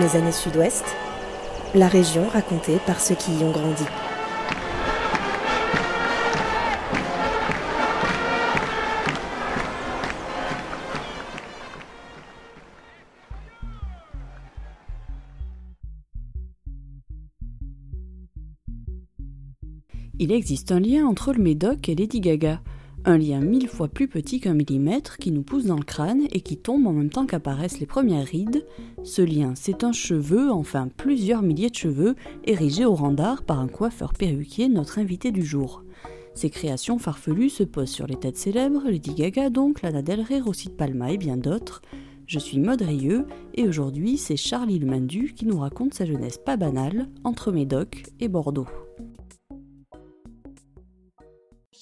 Mes 0.00 0.16
années 0.16 0.32
sud-ouest, 0.32 0.84
la 1.72 1.86
région 1.86 2.26
racontée 2.28 2.78
par 2.84 3.00
ceux 3.00 3.14
qui 3.14 3.32
y 3.38 3.44
ont 3.44 3.52
grandi. 3.52 3.84
Il 20.18 20.32
existe 20.32 20.72
un 20.72 20.80
lien 20.80 21.06
entre 21.06 21.32
le 21.32 21.40
Médoc 21.40 21.88
et 21.88 21.94
Lady 21.94 22.20
Gaga. 22.20 22.60
Un 23.06 23.18
lien 23.18 23.40
mille 23.40 23.68
fois 23.68 23.88
plus 23.88 24.08
petit 24.08 24.40
qu'un 24.40 24.54
millimètre 24.54 25.18
qui 25.18 25.30
nous 25.30 25.42
pousse 25.42 25.66
dans 25.66 25.76
le 25.76 25.84
crâne 25.84 26.22
et 26.32 26.40
qui 26.40 26.56
tombe 26.56 26.86
en 26.86 26.92
même 26.92 27.10
temps 27.10 27.26
qu'apparaissent 27.26 27.78
les 27.78 27.84
premières 27.84 28.26
rides. 28.26 28.64
Ce 29.02 29.20
lien, 29.20 29.52
c'est 29.54 29.84
un 29.84 29.92
cheveu, 29.92 30.50
enfin 30.50 30.88
plusieurs 30.96 31.42
milliers 31.42 31.68
de 31.68 31.74
cheveux, 31.74 32.14
érigés 32.44 32.86
au 32.86 32.94
rang 32.94 33.12
d'art 33.12 33.42
par 33.42 33.60
un 33.60 33.68
coiffeur 33.68 34.14
perruquier, 34.14 34.70
notre 34.70 34.98
invité 34.98 35.32
du 35.32 35.44
jour. 35.44 35.84
Ces 36.32 36.48
créations 36.48 36.98
farfelues 36.98 37.50
se 37.50 37.62
posent 37.62 37.90
sur 37.90 38.06
les 38.06 38.16
têtes 38.16 38.38
célèbres, 38.38 38.84
Lady 38.86 39.12
Gaga 39.12 39.50
donc, 39.50 39.82
Lana 39.82 40.00
Del 40.00 40.22
Rey, 40.22 40.40
Rossi 40.40 40.68
de 40.68 40.74
Palma 40.74 41.12
et 41.12 41.18
bien 41.18 41.36
d'autres. 41.36 41.82
Je 42.26 42.38
suis 42.38 42.58
Maud 42.58 42.80
Rieux 42.80 43.26
et 43.52 43.68
aujourd'hui 43.68 44.16
c'est 44.16 44.38
Charlie 44.38 44.78
Le 44.78 44.86
Mandu 44.86 45.34
qui 45.36 45.44
nous 45.44 45.58
raconte 45.58 45.92
sa 45.92 46.06
jeunesse 46.06 46.38
pas 46.38 46.56
banale 46.56 47.08
entre 47.22 47.52
Médoc 47.52 48.04
et 48.18 48.28
Bordeaux. 48.28 48.66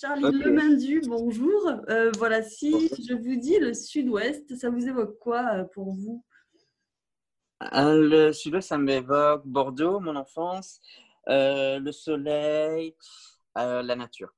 Charlie 0.02 0.32
Le 0.32 0.50
Lemindu, 0.50 1.00
bonjour. 1.06 1.72
Euh, 1.88 2.10
voilà, 2.18 2.42
si 2.42 2.88
je 2.88 3.14
vous 3.14 3.36
dis 3.36 3.60
le 3.60 3.72
sud-ouest, 3.72 4.56
ça 4.56 4.68
vous 4.68 4.88
évoque 4.88 5.16
quoi 5.20 5.46
euh, 5.54 5.62
pour 5.62 5.92
vous? 5.92 6.24
Euh, 7.72 8.08
Le 8.08 8.32
sud-ouest, 8.32 8.70
ça 8.70 8.78
m'évoque 8.78 9.46
Bordeaux, 9.46 10.00
mon 10.00 10.16
enfance, 10.16 10.80
le 11.28 11.92
soleil, 11.92 12.96
la 13.54 13.94
nature. 13.94 14.34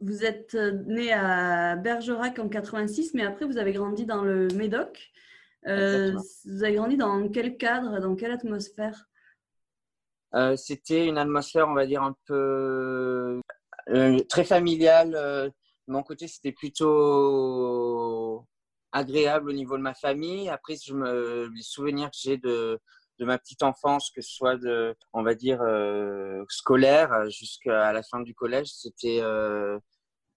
Vous 0.00 0.24
êtes 0.24 0.54
né 0.54 1.12
à 1.12 1.76
Bergerac 1.76 2.40
en 2.40 2.48
86, 2.48 3.14
mais 3.14 3.24
après 3.24 3.44
vous 3.44 3.58
avez 3.58 3.72
grandi 3.72 4.06
dans 4.06 4.24
le 4.24 4.48
Médoc. 4.48 5.12
vous 5.64 6.64
avez 6.64 6.74
grandi 6.74 6.96
dans 6.96 7.28
quel 7.28 7.56
cadre, 7.56 8.00
dans 8.00 8.16
quelle 8.16 8.32
atmosphère? 8.32 9.06
C'était 10.56 11.06
une 11.06 11.18
atmosphère, 11.18 11.68
on 11.68 11.74
va 11.74 11.86
dire, 11.86 12.02
un 12.02 12.16
peu 12.26 13.40
euh, 13.90 14.18
très 14.28 14.44
familial. 14.44 15.14
Euh, 15.14 15.50
mon 15.86 16.02
côté, 16.02 16.28
c'était 16.28 16.52
plutôt 16.52 18.46
agréable 18.92 19.50
au 19.50 19.52
niveau 19.52 19.76
de 19.76 19.82
ma 19.82 19.94
famille. 19.94 20.48
Après, 20.48 20.76
je 20.82 20.94
me, 20.94 21.50
les 21.54 21.62
souvenirs 21.62 22.10
que 22.10 22.16
j'ai 22.20 22.38
de, 22.38 22.78
de 23.18 23.24
ma 23.24 23.38
petite 23.38 23.62
enfance, 23.62 24.10
que 24.10 24.22
ce 24.22 24.32
soit 24.34 24.56
de, 24.56 24.94
on 25.12 25.22
va 25.22 25.34
dire, 25.34 25.60
euh, 25.62 26.44
scolaire 26.48 27.28
jusqu'à 27.30 27.92
la 27.92 28.02
fin 28.02 28.20
du 28.20 28.34
collège, 28.34 28.68
c'était 28.68 29.20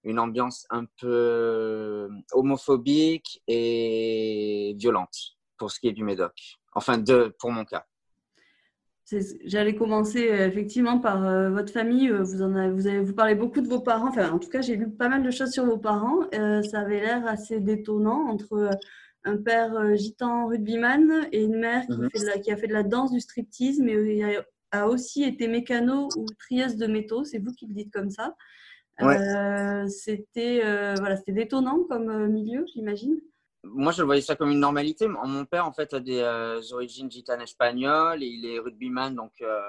une 0.04 0.20
ambiance 0.20 0.66
un 0.70 0.86
peu 1.00 2.10
homophobique 2.32 3.42
et 3.48 4.76
violente 4.78 5.38
pour 5.58 5.72
ce 5.72 5.80
qui 5.80 5.88
est 5.88 5.94
du 5.94 6.04
Médoc. 6.04 6.34
Enfin, 6.74 6.98
de, 6.98 7.36
pour 7.40 7.52
mon 7.52 7.66
cas. 7.66 7.86
J'allais 9.46 9.76
commencer 9.76 10.30
euh, 10.30 10.48
effectivement 10.48 11.00
par 11.00 11.26
euh, 11.26 11.50
votre 11.50 11.72
famille. 11.72 12.10
Euh, 12.10 12.24
vous, 12.24 12.42
en 12.42 12.54
avez, 12.56 12.72
vous, 12.72 12.88
avez, 12.88 13.00
vous 13.00 13.14
parlez 13.14 13.36
beaucoup 13.36 13.62
de 13.62 13.68
vos 13.68 13.80
parents. 13.80 14.10
Enfin, 14.10 14.32
en 14.32 14.40
tout 14.40 14.50
cas, 14.50 14.60
j'ai 14.60 14.76
lu 14.76 14.90
pas 14.90 15.08
mal 15.08 15.24
de 15.24 15.32
choses 15.32 15.52
sur 15.52 15.66
vos 15.66 15.78
parents. 15.78 16.30
ça 16.32 16.80
avait 16.80 17.00
l'air 17.00 17.26
assez 17.26 17.62
détonnant 17.62 18.28
entre 18.28 18.70
un 19.24 19.38
père 19.38 19.96
gitan 19.96 20.48
rugbyman 20.48 21.28
et 21.32 21.44
une 21.44 21.58
mère 21.58 21.86
qui, 21.86 21.98
mhm. 21.98 22.10
fait 22.12 22.42
qui, 22.42 22.52
a 22.52 22.58
fait 22.58 22.68
de 22.68 22.74
la 22.74 22.84
danse, 22.84 23.12
du 23.12 23.22
striptease, 23.22 23.80
mais 23.80 24.24
a, 24.24 24.44
a 24.72 24.88
aussi 24.88 25.24
été 25.24 25.48
mécano 25.48 26.10
ou 26.18 26.26
trieuse 26.38 26.76
de 26.76 26.88
métaux. 26.88 27.24
C'est 27.24 27.40
vous 27.40 27.54
qui 27.54 27.66
le 27.68 27.74
dites 27.74 27.94
comme 27.94 28.10
ça. 28.10 28.36
c'était 29.88 30.62
voilà, 30.98 31.16
détonnant 31.30 31.86
comme 31.86 32.28
milieu, 32.28 32.66
j'imagine 32.74 33.22
moi, 33.74 33.92
je 33.92 34.04
voyais 34.04 34.22
ça 34.22 34.36
comme 34.36 34.52
une 34.52 34.60
normalité. 34.60 35.08
Mon 35.08 35.46
père, 35.46 35.66
en 35.66 35.74
fait, 35.74 35.94
a 35.94 36.00
des 36.00 36.20
euh, 36.20 36.62
origines 36.72 37.12
gitanes 37.12 37.42
espagnoles 37.42 38.24
et 38.24 38.28
il 38.28 38.46
est 38.46 38.60
rugbyman, 38.60 39.16
donc 39.16 39.34
euh, 39.42 39.62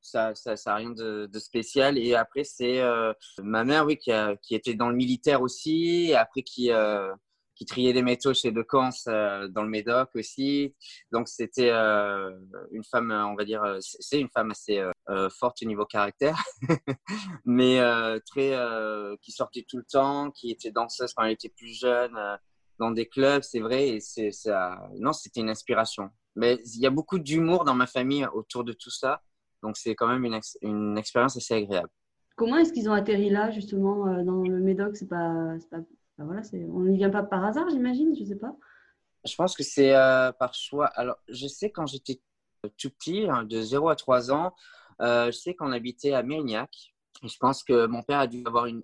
ça 0.00 0.28
n'a 0.28 0.34
ça, 0.34 0.56
ça 0.56 0.74
rien 0.74 0.90
de, 0.90 1.26
de, 1.26 1.38
spécial. 1.38 1.98
Et 1.98 2.14
après, 2.14 2.44
c'est 2.44 2.80
euh, 2.80 3.12
ma 3.42 3.64
mère, 3.64 3.86
oui, 3.86 3.96
qui, 3.98 4.10
qui, 4.42 4.54
était 4.54 4.74
dans 4.74 4.88
le 4.88 4.96
militaire 4.96 5.42
aussi, 5.42 6.08
et 6.10 6.16
après 6.16 6.42
qui, 6.42 6.70
qui 7.54 7.64
triait 7.66 7.92
des 7.92 8.02
métaux 8.02 8.34
chez 8.34 8.52
Decans 8.52 8.90
dans 9.06 9.62
le 9.62 9.68
Médoc 9.68 10.10
aussi. 10.14 10.74
Donc, 11.12 11.28
c'était 11.28 11.70
une 11.70 12.84
femme, 12.90 13.10
on 13.10 13.34
va 13.34 13.44
dire, 13.44 13.62
c'est 13.80 14.20
une 14.20 14.30
femme 14.30 14.50
assez 14.50 14.82
forte 15.38 15.62
au 15.62 15.66
niveau 15.66 15.86
caractère, 15.86 16.42
mais 17.44 17.78
très, 18.26 18.58
qui 19.22 19.32
sortait 19.32 19.64
tout 19.68 19.78
le 19.78 19.86
temps, 19.90 20.30
qui 20.32 20.50
était 20.50 20.70
danseuse 20.70 21.12
quand 21.14 21.24
elle 21.24 21.32
était 21.32 21.48
plus 21.56 21.78
jeune 21.78 22.18
dans 22.78 22.90
des 22.90 23.06
clubs, 23.06 23.42
c'est 23.42 23.60
vrai. 23.60 23.88
Et 23.88 24.00
c'est 24.00 24.30
ça. 24.30 24.88
Non, 24.98 25.12
c'était 25.12 25.40
une 25.40 25.50
inspiration. 25.50 26.10
Mais 26.36 26.58
il 26.74 26.80
y 26.80 26.86
a 26.86 26.90
beaucoup 26.90 27.18
d'humour 27.18 27.64
dans 27.64 27.74
ma 27.74 27.86
famille 27.86 28.26
autour 28.32 28.64
de 28.64 28.72
tout 28.72 28.90
ça. 28.90 29.22
Donc, 29.62 29.76
c'est 29.76 29.94
quand 29.94 30.08
même 30.08 30.24
une, 30.24 30.38
une 30.62 30.98
expérience 30.98 31.36
assez 31.36 31.54
agréable. 31.54 31.88
Comment 32.36 32.56
est-ce 32.56 32.72
qu'ils 32.72 32.88
ont 32.88 32.92
atterri 32.92 33.30
là, 33.30 33.50
justement, 33.50 34.08
euh, 34.08 34.24
dans 34.24 34.42
le 34.42 34.58
Médoc? 34.58 34.96
C'est 34.96 35.08
pas, 35.08 35.54
pas 35.70 35.78
voilà, 36.18 36.42
on 36.72 36.80
n'y 36.80 36.96
vient 36.96 37.10
pas 37.10 37.22
par 37.22 37.44
hasard, 37.44 37.68
j'imagine. 37.70 38.14
Je 38.16 38.24
sais 38.24 38.36
pas. 38.36 38.54
Je 39.24 39.34
pense 39.36 39.56
que 39.56 39.62
c'est 39.62 39.94
euh, 39.94 40.32
par 40.32 40.54
choix. 40.54 40.86
Alors, 40.86 41.16
je 41.28 41.46
sais 41.46 41.70
quand 41.70 41.86
j'étais 41.86 42.20
tout 42.78 42.90
petit, 42.90 43.26
hein, 43.28 43.44
de 43.44 43.60
0 43.60 43.88
à 43.88 43.96
3 43.96 44.32
ans, 44.32 44.54
euh, 45.00 45.26
je 45.26 45.36
sais 45.36 45.54
qu'on 45.54 45.72
habitait 45.72 46.12
à 46.12 46.22
Mérignac. 46.22 46.94
Et 47.22 47.28
je 47.28 47.38
pense 47.38 47.62
que 47.62 47.86
mon 47.86 48.02
père 48.02 48.18
a 48.18 48.26
dû 48.26 48.42
avoir 48.46 48.66
une, 48.66 48.82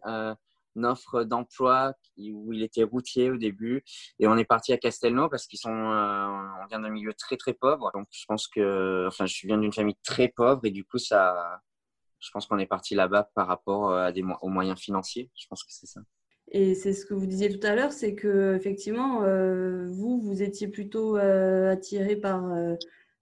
une 0.77 0.87
offre 0.87 1.25
d'emploi 1.25 1.95
où 2.19 2.53
il 2.53 2.63
était 2.63 2.83
routier 2.83 3.31
au 3.31 3.37
début. 3.37 3.83
Et 4.19 4.27
on 4.27 4.37
est 4.37 4.45
parti 4.45 4.73
à 4.73 4.79
Castelnau 4.79 5.29
parce 5.29 5.47
qu'ils 5.47 5.59
sont 5.59 5.71
euh, 5.71 6.27
on 6.63 6.67
vient 6.67 6.81
d'un 6.81 6.91
milieu 6.91 7.15
très 7.15 7.37
très 7.37 7.55
pauvre. 7.55 7.91
Donc 7.95 8.07
je 8.11 8.25
pense 8.27 8.49
que 8.49 9.07
enfin 9.07 9.27
je 9.27 9.47
viens 9.47 9.59
d'une 9.59 9.73
famille 9.73 9.97
très 10.03 10.29
pauvre 10.29 10.61
et 10.65 10.71
du 10.71 10.85
coup 10.85 10.99
ça 10.99 11.61
je 12.21 12.29
pense 12.33 12.47
qu'on 12.47 12.59
est 12.59 12.67
parti 12.67 12.95
là-bas 12.95 13.31
par 13.35 13.47
rapport 13.47 13.91
euh, 13.91 14.05
à 14.05 14.13
des 14.13 14.23
aux 14.43 14.49
moyens 14.49 14.79
financiers. 14.79 15.31
Je 15.37 15.47
pense 15.49 15.65
que 15.65 15.73
c'est 15.73 15.87
ça. 15.87 16.01
Et 16.53 16.75
c'est 16.75 16.93
ce 16.93 17.07
que 17.07 17.15
vous 17.15 17.27
disiez 17.27 17.57
tout 17.57 17.65
à 17.65 17.75
l'heure 17.75 17.93
c'est 17.93 18.15
que 18.15 18.55
effectivement 18.57 19.23
euh, 19.23 19.87
vous 19.89 20.21
vous 20.21 20.43
étiez 20.43 20.69
plutôt 20.69 21.17
attiré 21.17 22.17
par 22.17 22.45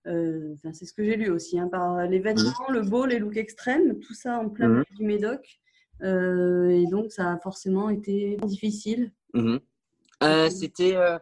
enfin, 0.06 0.72
c'est 0.72 0.86
ce 0.86 0.94
que 0.94 1.04
j'ai 1.04 1.16
lu 1.16 1.28
aussi 1.28 1.58
hein, 1.58 1.68
par 1.68 2.06
les 2.06 2.20
vêtements 2.20 2.70
mmh. 2.70 2.72
le 2.72 2.80
beau 2.80 3.04
les 3.04 3.18
looks 3.18 3.36
extrêmes 3.36 4.00
tout 4.00 4.14
ça 4.14 4.38
en 4.38 4.48
plein 4.48 4.68
mmh. 4.68 4.84
du 4.96 5.04
Médoc. 5.04 5.40
euh, 5.40 5.67
et 6.02 6.86
donc, 6.90 7.12
ça 7.12 7.32
a 7.32 7.38
forcément 7.38 7.90
été 7.90 8.36
difficile. 8.36 9.12
Mhm. 9.34 9.60
Euh, 10.22 10.50
c'était, 10.50 10.96
euh, 10.96 11.18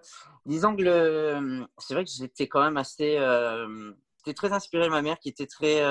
disons 0.47 0.75
que 0.75 1.67
c'est 1.79 1.95
vrai 1.95 2.05
que 2.05 2.11
j'étais 2.11 2.49
quand 2.49 2.63
même 2.63 2.79
assez, 2.79 3.19
j'étais 4.19 4.35
très 4.35 4.53
inspiré 4.53 4.87
de 4.87 4.91
ma 4.91 5.03
mère 5.03 5.19
qui 5.19 5.29
était 5.29 5.47
très 5.47 5.83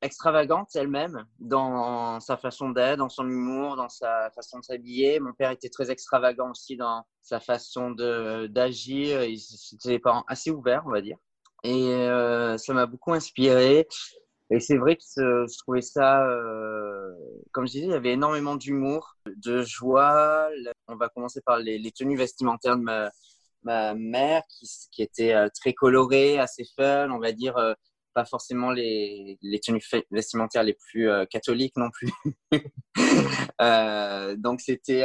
extravagante 0.00 0.68
elle-même 0.74 1.26
dans 1.38 2.18
sa 2.20 2.36
façon 2.36 2.70
d'être, 2.70 2.98
dans 2.98 3.08
son 3.08 3.28
humour, 3.28 3.76
dans 3.76 3.88
sa 3.88 4.30
façon 4.30 4.58
de 4.58 4.64
s'habiller. 4.64 5.20
Mon 5.20 5.32
père 5.34 5.50
était 5.50 5.68
très 5.68 5.90
extravagant 5.90 6.50
aussi 6.50 6.76
dans 6.76 7.04
sa 7.20 7.40
façon 7.40 7.90
de, 7.90 8.46
d'agir. 8.46 9.20
C'était 9.38 9.90
des 9.90 9.98
parents 9.98 10.24
assez 10.26 10.50
ouverts, 10.50 10.82
on 10.86 10.90
va 10.90 11.02
dire. 11.02 11.18
Et 11.62 11.90
ça 12.56 12.72
m'a 12.72 12.86
beaucoup 12.86 13.12
inspiré. 13.12 13.86
Et 14.52 14.58
c'est 14.58 14.76
vrai 14.76 14.96
que 14.96 15.02
je 15.04 15.58
trouvais 15.58 15.80
ça, 15.80 16.26
euh, 16.26 17.14
comme 17.52 17.68
je 17.68 17.72
disais, 17.72 17.86
il 17.86 17.92
y 17.92 17.94
avait 17.94 18.12
énormément 18.12 18.56
d'humour, 18.56 19.14
de 19.26 19.62
joie. 19.62 20.48
On 20.88 20.96
va 20.96 21.08
commencer 21.08 21.40
par 21.40 21.58
les, 21.58 21.90
tenues 21.92 22.16
vestimentaires 22.16 22.76
de 22.76 22.82
ma, 23.62 23.94
mère, 23.94 24.42
qui, 24.48 24.68
qui 24.90 25.02
étaient 25.02 25.34
euh, 25.34 25.48
très 25.54 25.72
colorées, 25.72 26.38
assez 26.40 26.64
fun, 26.76 27.10
on 27.12 27.20
va 27.20 27.30
dire, 27.30 27.56
euh, 27.58 27.74
pas 28.12 28.24
forcément 28.24 28.72
les, 28.72 29.38
les, 29.40 29.60
tenues 29.60 29.82
vestimentaires 30.10 30.64
les 30.64 30.74
plus 30.74 31.08
catholiques 31.30 31.76
non 31.76 31.90
plus. 31.92 32.10
donc 34.42 34.60
c'était, 34.60 35.04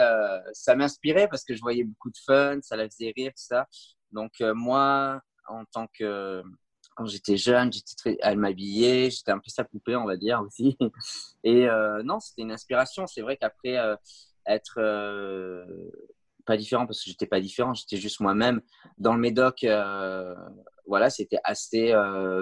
ça 0.54 0.75
m'inspirait 0.75 1.28
parce 1.28 1.44
que 1.44 1.54
je 1.54 1.62
voyais 1.62 1.84
beaucoup 1.84 2.10
de 2.10 2.18
fun, 2.25 2.58
ça 2.64 2.75
la 2.75 2.86
faisait 2.90 3.14
rire, 3.16 3.30
tout 3.30 3.46
ça. 3.46 3.68
Donc 4.12 4.31
moi, 4.40 5.22
en 5.48 5.66
tant 5.66 5.86
que 6.00 6.42
quand 6.96 7.06
j'étais 7.06 7.38
jeune, 7.38 7.72
j'étais 7.72 7.96
très, 7.96 8.18
elle 8.22 8.38
m'habillait, 8.38 9.12
j'étais 9.12 9.32
un 9.32 9.40
peu 9.40 9.50
sa 9.50 9.64
poupée, 9.64 9.96
on 9.96 10.06
va 10.06 10.18
dire 10.18 10.42
aussi. 10.46 10.78
Et 11.44 11.70
euh, 11.70 12.02
non, 12.04 12.20
c'était 12.20 12.42
une 12.42 12.52
inspiration. 12.52 13.06
C'est 13.06 13.22
vrai 13.22 13.38
qu'après 13.38 13.78
euh, 13.78 13.96
être 14.48 14.80
euh, 14.80 15.66
pas 16.46 16.58
différent 16.58 16.86
parce 16.88 17.04
que 17.04 17.10
j'étais 17.10 17.28
pas 17.28 17.40
différent, 17.40 17.74
j'étais 17.74 17.98
juste 17.98 18.20
moi-même 18.22 18.62
dans 18.98 19.14
le 19.14 19.20
Médoc. 19.20 19.66
voilà, 20.88 21.10
c'était 21.10 21.40
assez 21.44 21.94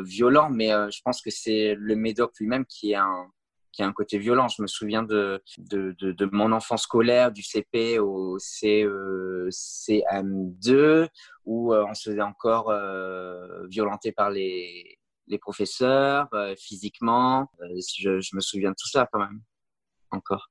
violent, 0.03 0.49
mais 0.49 0.69
je 0.69 1.01
pense 1.03 1.21
que 1.21 1.31
c'est 1.31 1.75
le 1.77 1.95
Médoc 1.95 2.33
lui-même 2.39 2.65
qui 2.65 2.91
est 2.91 2.95
un 2.95 3.27
qui 3.73 3.83
a 3.83 3.87
un 3.87 3.91
côté 3.91 4.17
violent. 4.17 4.47
Je 4.47 4.61
me 4.61 4.67
souviens 4.67 5.03
de, 5.03 5.43
de, 5.57 5.93
de, 5.99 6.29
mon 6.31 6.53
enfance 6.53 6.83
scolaire, 6.83 7.31
du 7.31 7.43
CP 7.43 7.99
au 7.99 8.37
CM2, 8.37 11.07
où 11.45 11.73
euh, 11.73 11.85
on 11.89 11.93
se 11.93 12.11
faisait 12.11 12.21
encore 12.21 12.69
euh, 12.69 13.67
violenter 13.67 14.13
par 14.13 14.29
les, 14.29 14.97
les 15.27 15.37
professeurs, 15.37 16.29
physiquement. 16.57 17.49
Je, 17.99 18.21
je, 18.21 18.35
me 18.35 18.41
souviens 18.41 18.69
de 18.69 18.75
tout 18.79 18.89
ça 18.89 19.09
quand 19.11 19.19
même, 19.19 19.41
encore. 20.11 20.49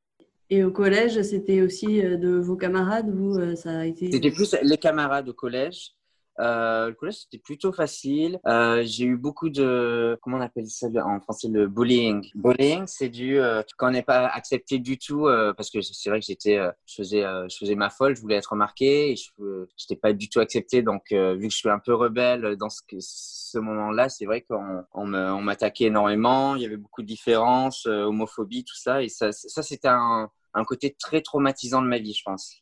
Et 0.50 0.64
au 0.64 0.72
collège, 0.72 1.22
c'était 1.22 1.62
aussi 1.62 2.02
de 2.02 2.38
vos 2.38 2.56
camarades 2.56 3.08
ou 3.08 3.56
ça 3.56 3.78
a 3.78 3.86
été 3.86 4.12
C'était 4.12 4.32
plus 4.32 4.54
les 4.62 4.76
camarades 4.76 5.28
au 5.28 5.34
collège. 5.34 5.92
Euh, 6.40 6.88
le 6.88 6.94
collège, 6.94 7.16
c'était 7.22 7.38
plutôt 7.38 7.72
facile. 7.72 8.40
Euh, 8.46 8.82
j'ai 8.84 9.04
eu 9.04 9.16
beaucoup 9.16 9.50
de, 9.50 10.18
comment 10.22 10.38
on 10.38 10.40
appelle 10.40 10.66
ça 10.66 10.86
en 11.04 11.20
français, 11.20 11.48
le 11.48 11.68
bullying. 11.68 12.30
Bullying, 12.34 12.84
c'est 12.86 13.08
du, 13.08 13.38
euh, 13.38 13.62
quand 13.76 13.88
on 13.88 13.90
n'est 13.90 14.02
pas 14.02 14.26
accepté 14.26 14.78
du 14.78 14.98
tout, 14.98 15.26
euh, 15.26 15.52
parce 15.52 15.70
que 15.70 15.80
c'est 15.82 16.10
vrai 16.10 16.20
que 16.20 16.26
j'étais, 16.26 16.56
euh, 16.56 16.70
je 16.86 16.94
faisais, 16.96 17.22
je 17.22 17.56
faisais 17.56 17.74
ma 17.74 17.90
folle, 17.90 18.16
je 18.16 18.20
voulais 18.20 18.36
être 18.36 18.52
remarqué, 18.52 19.12
et 19.12 19.16
je 19.16 19.30
n'étais 19.40 20.00
pas 20.00 20.12
du 20.12 20.28
tout 20.28 20.40
accepté. 20.40 20.82
Donc, 20.82 21.02
vu 21.10 21.48
que 21.48 21.52
je 21.52 21.56
suis 21.56 21.68
un 21.68 21.78
peu 21.78 21.94
rebelle 21.94 22.56
dans 22.56 22.70
ce, 22.70 22.80
ce 22.98 23.58
moment-là, 23.58 24.08
c'est 24.08 24.24
vrai 24.24 24.42
qu'on 24.42 24.84
on 24.94 25.06
m'attaquait 25.42 25.84
énormément. 25.84 26.56
Il 26.56 26.62
y 26.62 26.66
avait 26.66 26.76
beaucoup 26.76 27.02
de 27.02 27.06
différences, 27.06 27.86
homophobie, 27.86 28.64
tout 28.64 28.76
ça, 28.76 29.02
et 29.02 29.08
ça, 29.08 29.32
ça 29.32 29.62
c'était 29.62 29.88
un, 29.88 30.30
un 30.54 30.64
côté 30.64 30.96
très 30.98 31.20
traumatisant 31.20 31.82
de 31.82 31.88
ma 31.88 31.98
vie, 31.98 32.14
je 32.14 32.22
pense 32.24 32.61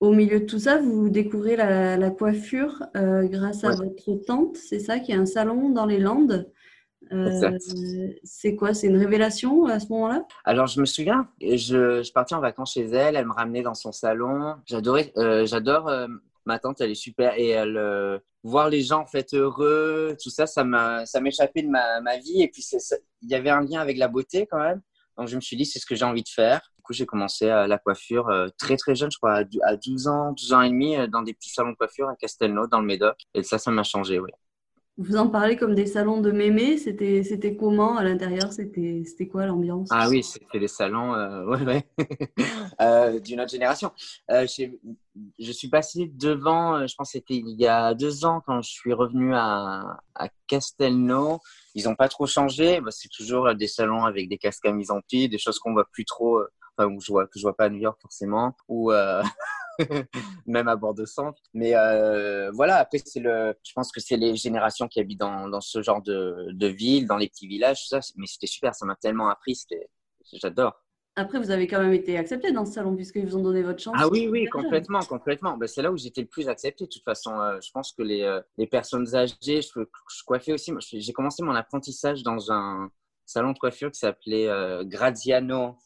au 0.00 0.12
milieu 0.12 0.40
de 0.40 0.46
tout 0.46 0.58
ça, 0.58 0.78
vous 0.78 1.10
découvrez 1.10 1.56
la, 1.56 2.10
coiffure 2.10 2.82
euh, 2.96 3.28
grâce 3.28 3.64
à 3.64 3.70
votre 3.72 4.24
tante, 4.26 4.56
c'est 4.56 4.78
ça, 4.78 4.98
qui 4.98 5.12
a 5.12 5.18
un 5.18 5.26
salon 5.26 5.70
dans 5.70 5.86
les 5.86 5.98
Landes. 5.98 6.50
Euh, 7.12 7.58
c'est 8.24 8.54
quoi 8.54 8.72
C'est 8.72 8.86
une 8.86 8.96
révélation 8.96 9.66
à 9.66 9.78
ce 9.78 9.88
moment-là? 9.88 10.24
Alors, 10.44 10.66
je 10.66 10.80
me 10.80 10.86
souviens, 10.86 11.28
je, 11.40 12.02
je, 12.02 12.12
partais 12.12 12.34
en 12.34 12.40
vacances 12.40 12.74
chez 12.74 12.86
elle, 12.86 13.16
elle 13.16 13.26
me 13.26 13.32
ramenait 13.32 13.62
dans 13.62 13.74
son 13.74 13.92
salon. 13.92 14.54
J'adorais, 14.66 15.12
euh, 15.16 15.44
j'adore 15.44 15.90
ma 16.46 16.58
tante, 16.58 16.80
elle 16.80 16.90
est 16.90 16.94
super 16.94 17.34
et 17.36 17.48
elle 17.48 18.20
voir 18.42 18.70
les 18.70 18.80
gens 18.80 19.00
en 19.00 19.06
fait 19.06 19.34
heureux, 19.34 20.16
tout 20.22 20.30
ça, 20.30 20.46
ça 20.46 20.64
m'a, 20.64 21.04
ça 21.04 21.20
m'échappait 21.20 21.62
de 21.62 21.68
ma, 21.68 22.00
ma, 22.00 22.16
vie 22.16 22.40
et 22.40 22.48
puis 22.48 22.64
il 23.20 23.28
y 23.28 23.34
avait 23.34 23.50
un 23.50 23.60
lien 23.60 23.80
avec 23.80 23.98
la 23.98 24.08
beauté 24.08 24.46
quand 24.50 24.60
même. 24.60 24.80
Donc, 25.18 25.28
je 25.28 25.36
me 25.36 25.40
suis 25.42 25.56
dit, 25.56 25.66
c'est 25.66 25.78
ce 25.78 25.84
que 25.84 25.94
j'ai 25.94 26.06
envie 26.06 26.22
de 26.22 26.28
faire. 26.28 26.69
Coup, 26.90 26.94
j'ai 26.94 27.06
commencé 27.06 27.48
à 27.48 27.68
la 27.68 27.78
coiffure 27.78 28.28
euh, 28.30 28.48
très, 28.58 28.76
très 28.76 28.96
jeune, 28.96 29.12
je 29.12 29.16
crois, 29.16 29.44
à 29.62 29.76
12 29.76 30.08
ans, 30.08 30.32
12 30.32 30.52
ans 30.54 30.62
et 30.62 30.70
demi, 30.70 30.96
euh, 30.96 31.06
dans 31.06 31.22
des 31.22 31.34
petits 31.34 31.50
salons 31.50 31.70
de 31.70 31.76
coiffure 31.76 32.08
à 32.08 32.16
Castelnau, 32.16 32.66
dans 32.66 32.80
le 32.80 32.86
Médoc. 32.86 33.16
Et 33.32 33.44
ça, 33.44 33.58
ça 33.58 33.70
m'a 33.70 33.84
changé, 33.84 34.18
oui. 34.18 34.32
Vous 35.02 35.16
en 35.16 35.30
parlez 35.30 35.56
comme 35.56 35.74
des 35.74 35.86
salons 35.86 36.20
de 36.20 36.30
mémé. 36.30 36.76
C'était, 36.76 37.22
c'était 37.22 37.56
comment 37.56 37.96
à 37.96 38.04
l'intérieur? 38.04 38.52
C'était, 38.52 39.02
c'était 39.06 39.28
quoi 39.28 39.46
l'ambiance? 39.46 39.88
Ah 39.90 40.10
oui, 40.10 40.22
c'était 40.22 40.58
des 40.58 40.68
salons 40.68 41.14
euh, 41.14 41.42
ouais, 41.46 41.62
ouais. 41.62 41.88
euh, 42.82 43.18
d'une 43.18 43.40
autre 43.40 43.50
génération. 43.50 43.92
Euh, 44.30 44.46
je 44.46 45.52
suis 45.52 45.68
passé 45.68 46.10
devant, 46.12 46.86
je 46.86 46.94
pense 46.94 47.08
que 47.08 47.12
c'était 47.12 47.36
il 47.36 47.58
y 47.58 47.66
a 47.66 47.94
deux 47.94 48.26
ans 48.26 48.42
quand 48.44 48.60
je 48.60 48.70
suis 48.70 48.92
revenu 48.92 49.34
à, 49.34 50.00
à 50.14 50.28
Castelnau. 50.46 51.40
Ils 51.74 51.84
n'ont 51.84 51.94
pas 51.94 52.08
trop 52.08 52.26
changé. 52.26 52.82
Bah, 52.82 52.90
c'est 52.90 53.08
toujours 53.08 53.54
des 53.54 53.68
salons 53.68 54.04
avec 54.04 54.28
des 54.28 54.36
casques 54.36 54.66
à 54.66 54.72
mise 54.72 54.90
en 54.90 55.00
pied, 55.00 55.28
des 55.28 55.38
choses 55.38 55.58
qu'on 55.58 55.72
voit 55.72 55.88
plus 55.90 56.04
trop, 56.04 56.42
enfin, 56.80 56.92
où 56.92 57.00
je 57.00 57.12
vois, 57.12 57.26
que 57.26 57.38
je 57.38 57.42
vois 57.42 57.56
pas 57.56 57.64
à 57.64 57.68
New 57.68 57.80
York 57.80 57.98
forcément, 58.00 58.54
ou 58.68 58.92
euh, 58.92 59.22
même 60.46 60.68
à 60.68 60.76
Bordeaux 60.76 61.06
Centre. 61.06 61.40
Mais 61.54 61.74
euh, 61.74 62.50
voilà, 62.52 62.76
après, 62.76 62.98
c'est 63.04 63.20
le, 63.20 63.54
je 63.64 63.72
pense 63.72 63.92
que 63.92 64.00
c'est 64.00 64.16
les 64.16 64.36
générations 64.36 64.88
qui 64.88 65.00
habitent 65.00 65.20
dans, 65.20 65.48
dans 65.48 65.60
ce 65.60 65.82
genre 65.82 66.02
de, 66.02 66.48
de 66.50 66.66
ville, 66.66 67.06
dans 67.06 67.16
les 67.16 67.28
petits 67.28 67.46
villages, 67.46 67.88
ça. 67.88 68.00
Mais 68.16 68.26
c'était 68.26 68.46
super, 68.46 68.74
ça 68.74 68.86
m'a 68.86 68.96
tellement 68.96 69.28
appris, 69.28 69.58
j'adore. 70.32 70.74
Après, 71.16 71.38
vous 71.38 71.50
avez 71.50 71.66
quand 71.66 71.80
même 71.80 71.92
été 71.92 72.16
accepté 72.16 72.52
dans 72.52 72.64
ce 72.64 72.74
salon 72.74 72.94
puisqu'ils 72.94 73.26
vous 73.26 73.36
ont 73.36 73.42
donné 73.42 73.62
votre 73.62 73.82
chance. 73.82 73.96
Ah 73.98 74.08
oui, 74.08 74.28
oui, 74.30 74.46
complètement, 74.46 75.00
complètement. 75.00 75.56
Ben, 75.56 75.66
c'est 75.66 75.82
là 75.82 75.90
où 75.90 75.98
j'étais 75.98 76.22
le 76.22 76.28
plus 76.28 76.48
accepté. 76.48 76.84
De 76.84 76.88
toute 76.90 77.02
façon, 77.02 77.38
euh, 77.40 77.58
je 77.60 77.70
pense 77.72 77.92
que 77.92 78.02
les, 78.02 78.22
euh, 78.22 78.40
les 78.56 78.66
personnes 78.66 79.14
âgées, 79.14 79.36
je, 79.60 79.68
je 79.76 80.24
coiffais 80.24 80.52
aussi. 80.52 80.72
J'ai 80.80 81.12
commencé 81.12 81.42
mon 81.42 81.54
apprentissage 81.54 82.22
dans 82.22 82.52
un 82.52 82.90
salon 83.26 83.52
de 83.52 83.58
coiffure 83.58 83.90
qui 83.90 83.98
s'appelait 83.98 84.48
euh, 84.48 84.84
Graziano 84.84 85.76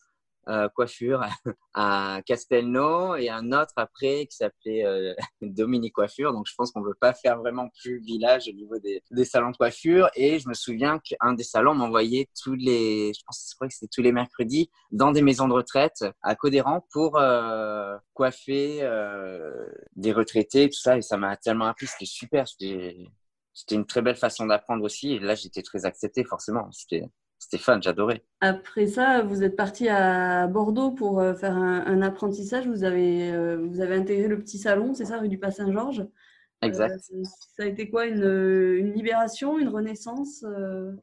euh, 0.49 0.69
coiffure 0.69 1.23
à 1.75 2.21
Castelnau 2.27 3.17
et 3.17 3.31
un 3.31 3.53
autre 3.53 3.73
après 3.77 4.27
qui 4.27 4.37
s'appelait 4.37 4.85
euh, 4.85 5.15
Dominique 5.43 5.95
Coiffure. 5.95 6.33
Donc, 6.33 6.47
je 6.47 6.55
pense 6.57 6.71
qu'on 6.73 6.81
ne 6.81 6.87
veut 6.87 6.97
pas 7.01 7.15
faire 7.15 7.39
vraiment 7.39 7.69
plus 7.83 8.01
village 8.01 8.49
au 8.49 8.53
niveau 8.53 8.79
des, 8.79 9.03
des, 9.11 9.25
salons 9.25 9.51
de 9.51 9.57
coiffure. 9.57 10.11
Et 10.15 10.39
je 10.39 10.49
me 10.49 10.55
souviens 10.55 10.99
qu'un 10.99 11.33
des 11.33 11.45
salons 11.45 11.75
m'envoyait 11.75 12.29
tous 12.43 12.55
les, 12.55 13.13
je 13.15 13.21
pense 13.27 13.55
que 13.61 13.67
c'était 13.71 13.91
tous 13.93 14.03
les 14.03 14.13
mercredis 14.13 14.71
dans 14.91 15.13
des 15.13 15.23
maisons 15.23 15.49
de 15.49 15.55
retraite 15.55 16.05
à 16.23 16.35
Codéran 16.35 16.87
pour 16.93 17.19
euh, 17.19 17.97
coiffer 18.13 18.83
euh, 18.83 19.67
des 19.97 20.13
retraités, 20.13 20.69
tout 20.69 20.81
ça. 20.81 20.97
Et 20.97 21.03
ça 21.03 21.17
m'a 21.17 21.37
tellement 21.37 21.67
appris. 21.67 21.87
C'était 21.87 22.07
super. 22.07 22.47
C'était 22.49 23.75
une 23.75 23.87
très 23.87 24.03
belle 24.03 24.17
façon 24.17 24.47
d'apprendre 24.47 24.85
aussi. 24.85 25.13
Et 25.15 25.19
là, 25.19 25.35
j'étais 25.35 25.63
très 25.63 25.85
accepté, 25.85 26.25
forcément. 26.25 26.71
C'était 26.73 27.05
Stéphane, 27.45 27.83
j'adorais. 27.83 28.25
Après 28.41 28.87
ça, 28.87 29.21
vous 29.21 29.43
êtes 29.43 29.55
parti 29.55 29.87
à 29.87 30.47
Bordeaux 30.47 30.93
pour 30.93 31.21
euh, 31.21 31.35
faire 31.35 31.55
un, 31.55 32.01
apprentissage. 32.01 32.67
Vous 32.67 32.85
avez, 32.85 33.31
euh, 33.33 33.59
vous 33.69 33.83
avez 33.83 33.97
intégré 33.97 34.29
le 34.29 34.39
petit 34.39 34.57
salon, 34.57 34.95
c'est 34.95 35.05
ça, 35.05 35.19
rue 35.19 35.29
du 35.29 35.39
Pas-Saint-Georges 35.39 36.01
euh, 36.01 36.67
Exact. 36.67 36.99
ça 37.55 37.65
a 37.65 37.67
été 37.67 37.91
quoi 37.91 38.07
une, 38.07 38.23
une 38.23 38.95
libération, 38.95 39.59
une 39.59 39.69
renaissance 39.69 40.43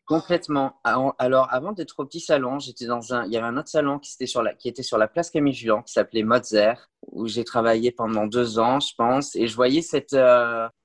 Complètement. 0.05 0.73
Alors, 0.83 1.47
avant 1.51 1.73
d'être 1.73 1.99
au 1.99 2.05
petit 2.05 2.19
salon, 2.19 2.57
j'étais 2.57 2.87
dans 2.87 3.13
un. 3.13 3.25
Il 3.25 3.31
y 3.31 3.37
avait 3.37 3.45
un 3.45 3.57
autre 3.57 3.69
salon 3.69 3.99
qui 3.99 4.15
était 4.15 4.25
sur 4.25 4.41
la, 4.41 4.55
qui 4.55 4.67
était 4.67 4.81
sur 4.81 4.97
la 4.97 5.07
place 5.07 5.29
Camille 5.29 5.53
Juan, 5.53 5.83
qui 5.83 5.93
s'appelait 5.93 6.23
Mozart, 6.23 6.89
où 7.03 7.27
j'ai 7.27 7.43
travaillé 7.43 7.91
pendant 7.91 8.25
deux 8.25 8.57
ans, 8.57 8.79
je 8.79 8.95
pense. 8.97 9.35
Et 9.35 9.45
je 9.45 9.55
voyais 9.55 9.83
cette, 9.83 10.15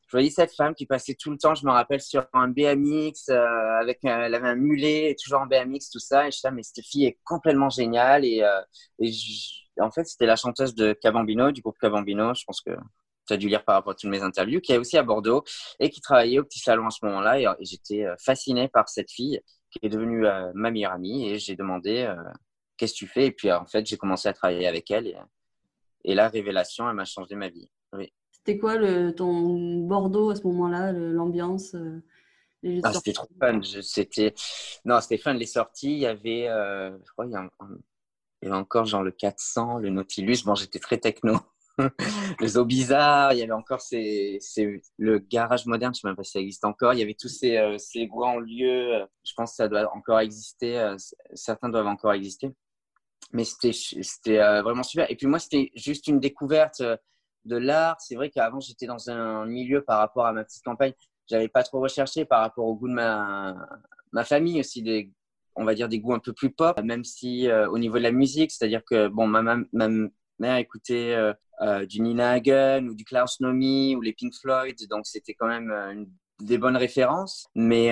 je 0.06 0.12
voyais 0.12 0.30
cette 0.30 0.54
femme 0.54 0.74
qui 0.74 0.86
passait 0.86 1.14
tout 1.14 1.30
le 1.30 1.36
temps, 1.36 1.56
je 1.56 1.66
me 1.66 1.72
rappelle, 1.72 2.00
sur 2.00 2.26
un 2.32 2.46
BMX, 2.46 3.28
euh, 3.30 3.80
avec 3.80 3.98
elle 4.04 4.34
avait 4.34 4.48
un 4.48 4.54
mulet, 4.54 5.16
toujours 5.20 5.40
en 5.40 5.46
BMX, 5.46 5.90
tout 5.90 5.98
ça. 5.98 6.28
Et 6.28 6.30
je 6.30 6.36
disais, 6.36 6.50
mais 6.52 6.62
cette 6.62 6.84
fille 6.84 7.06
est 7.06 7.18
complètement 7.24 7.70
géniale. 7.70 8.24
Et, 8.24 8.42
euh, 8.42 8.60
et 9.00 9.10
en 9.80 9.90
fait, 9.90 10.04
c'était 10.04 10.26
la 10.26 10.36
chanteuse 10.36 10.76
de 10.76 10.92
Cabambino, 10.92 11.50
du 11.50 11.60
groupe 11.60 11.78
Cabambino. 11.80 12.34
Je 12.34 12.44
pense 12.44 12.60
que 12.60 12.70
tu 13.26 13.34
as 13.34 13.36
dû 13.36 13.48
lire 13.48 13.64
par 13.64 13.74
rapport 13.74 13.92
à 13.92 13.94
toutes 13.96 14.08
mes 14.08 14.22
interviews, 14.22 14.60
qui 14.60 14.72
est 14.72 14.78
aussi 14.78 14.96
à 14.96 15.02
Bordeaux 15.02 15.42
et 15.80 15.90
qui 15.90 16.00
travaillait 16.00 16.38
au 16.38 16.44
petit 16.44 16.60
salon 16.60 16.86
à 16.86 16.90
ce 16.90 17.04
moment-là. 17.04 17.40
Et, 17.40 17.64
j'étais 17.64 18.04
euh, 18.04 18.14
fasciné 18.24 18.68
par 18.68 18.88
cette 18.88 19.10
fille 19.10 19.40
qui 19.72 19.80
est 19.82 19.88
devenue 19.88 20.24
ma 20.54 20.70
meilleure 20.70 20.92
amie. 20.92 21.28
Et 21.28 21.38
j'ai 21.40 21.56
demandé, 21.56 22.08
qu'est-ce 22.76 22.92
que 22.92 22.98
tu 22.98 23.06
fais? 23.08 23.26
Et 23.26 23.32
puis, 23.32 23.50
en 23.50 23.66
fait, 23.66 23.84
j'ai 23.84 23.96
commencé 23.96 24.28
à 24.28 24.32
travailler 24.32 24.68
avec 24.68 24.88
elle. 24.92 25.08
Et, 25.08 25.16
et 26.04 26.14
la 26.14 26.28
révélation, 26.28 26.88
elle 26.88 26.94
m'a 26.94 27.04
changé 27.04 27.34
ma 27.34 27.48
vie. 27.48 27.68
Oui. 27.92 28.12
C'était 28.46 28.60
quoi 28.60 28.76
le, 28.76 29.12
ton 29.12 29.80
Bordeaux 29.88 30.30
à 30.30 30.36
ce 30.36 30.46
moment-là, 30.46 30.92
l'ambiance 30.92 31.74
euh, 31.74 32.00
ah, 32.84 32.92
C'était 32.92 33.12
trop 33.12 33.26
fun. 33.40 33.60
C'était 33.82 34.34
non, 34.84 35.00
c'était 35.00 35.18
fun. 35.18 35.34
Les 35.34 35.46
sorties, 35.46 35.90
il 35.90 35.98
y 35.98 36.06
avait, 36.06 36.46
euh, 36.46 36.96
je 37.04 37.10
crois, 37.10 37.26
il 37.26 37.32
y, 37.32 38.46
avait 38.46 38.54
encore 38.54 38.84
genre 38.84 39.02
le 39.02 39.10
400, 39.10 39.78
le 39.78 39.90
Nautilus. 39.90 40.44
Bon, 40.44 40.54
j'étais 40.54 40.78
très 40.78 40.98
techno. 40.98 41.40
le 42.40 42.46
zoo 42.46 42.64
bizarre, 42.64 43.32
il 43.32 43.40
y 43.40 43.42
avait 43.42 43.50
encore 43.50 43.80
ces, 43.80 44.38
le 44.96 45.18
garage 45.18 45.66
moderne, 45.66 45.92
je 45.92 45.98
ne 45.98 46.00
sais 46.02 46.08
même 46.08 46.16
pas 46.16 46.22
si 46.22 46.30
ça 46.30 46.38
existe 46.38 46.64
encore. 46.64 46.92
Il 46.92 47.00
y 47.00 47.02
avait 47.02 47.16
tous 47.18 47.28
ces, 47.28 47.56
euh, 47.56 47.78
ces 47.78 48.06
grands 48.06 48.38
lieux. 48.38 49.04
Je 49.24 49.32
pense 49.36 49.50
que 49.50 49.56
ça 49.56 49.66
doit 49.66 49.92
encore 49.92 50.20
exister. 50.20 50.94
certains 51.34 51.68
doivent 51.68 51.88
encore 51.88 52.12
exister. 52.12 52.52
Mais 53.32 53.42
c'était 53.42 54.38
vraiment 54.62 54.84
super. 54.84 55.10
Et 55.10 55.16
puis 55.16 55.26
moi, 55.26 55.40
c'était 55.40 55.72
juste 55.74 56.06
une 56.06 56.20
découverte 56.20 56.80
de 57.46 57.56
l'art. 57.56 57.96
C'est 58.00 58.14
vrai 58.14 58.30
qu'avant, 58.30 58.60
j'étais 58.60 58.86
dans 58.86 59.10
un 59.10 59.46
milieu 59.46 59.82
par 59.82 59.98
rapport 59.98 60.26
à 60.26 60.32
ma 60.32 60.44
petite 60.44 60.64
campagne. 60.64 60.92
J'avais 61.28 61.48
pas 61.48 61.62
trop 61.62 61.80
recherché 61.80 62.24
par 62.24 62.40
rapport 62.40 62.66
au 62.66 62.74
goût 62.76 62.88
de 62.88 62.94
ma, 62.94 63.56
ma 64.12 64.24
famille 64.24 64.60
aussi, 64.60 64.82
des, 64.82 65.10
on 65.56 65.64
va 65.64 65.74
dire 65.74 65.88
des 65.88 65.98
goûts 65.98 66.14
un 66.14 66.18
peu 66.18 66.32
plus 66.32 66.50
pop, 66.50 66.80
même 66.82 67.04
si 67.04 67.48
euh, 67.48 67.68
au 67.68 67.78
niveau 67.78 67.96
de 67.98 68.02
la 68.02 68.12
musique, 68.12 68.52
c'est-à-dire 68.52 68.84
que 68.84 69.08
bon, 69.08 69.26
ma, 69.26 69.42
mère 70.38 70.56
écoutait 70.56 71.14
euh, 71.14 71.32
euh, 71.62 71.86
du 71.86 72.00
Nina 72.00 72.32
Hagen 72.32 72.88
ou 72.88 72.94
du 72.94 73.04
Klaus 73.04 73.40
Nomi 73.40 73.96
ou 73.96 74.02
les 74.02 74.12
Pink 74.12 74.34
Floyd, 74.34 74.76
donc 74.90 75.06
c'était 75.06 75.34
quand 75.34 75.46
même 75.46 76.06
des 76.40 76.58
bonnes 76.58 76.76
références. 76.76 77.48
Mais 77.54 77.88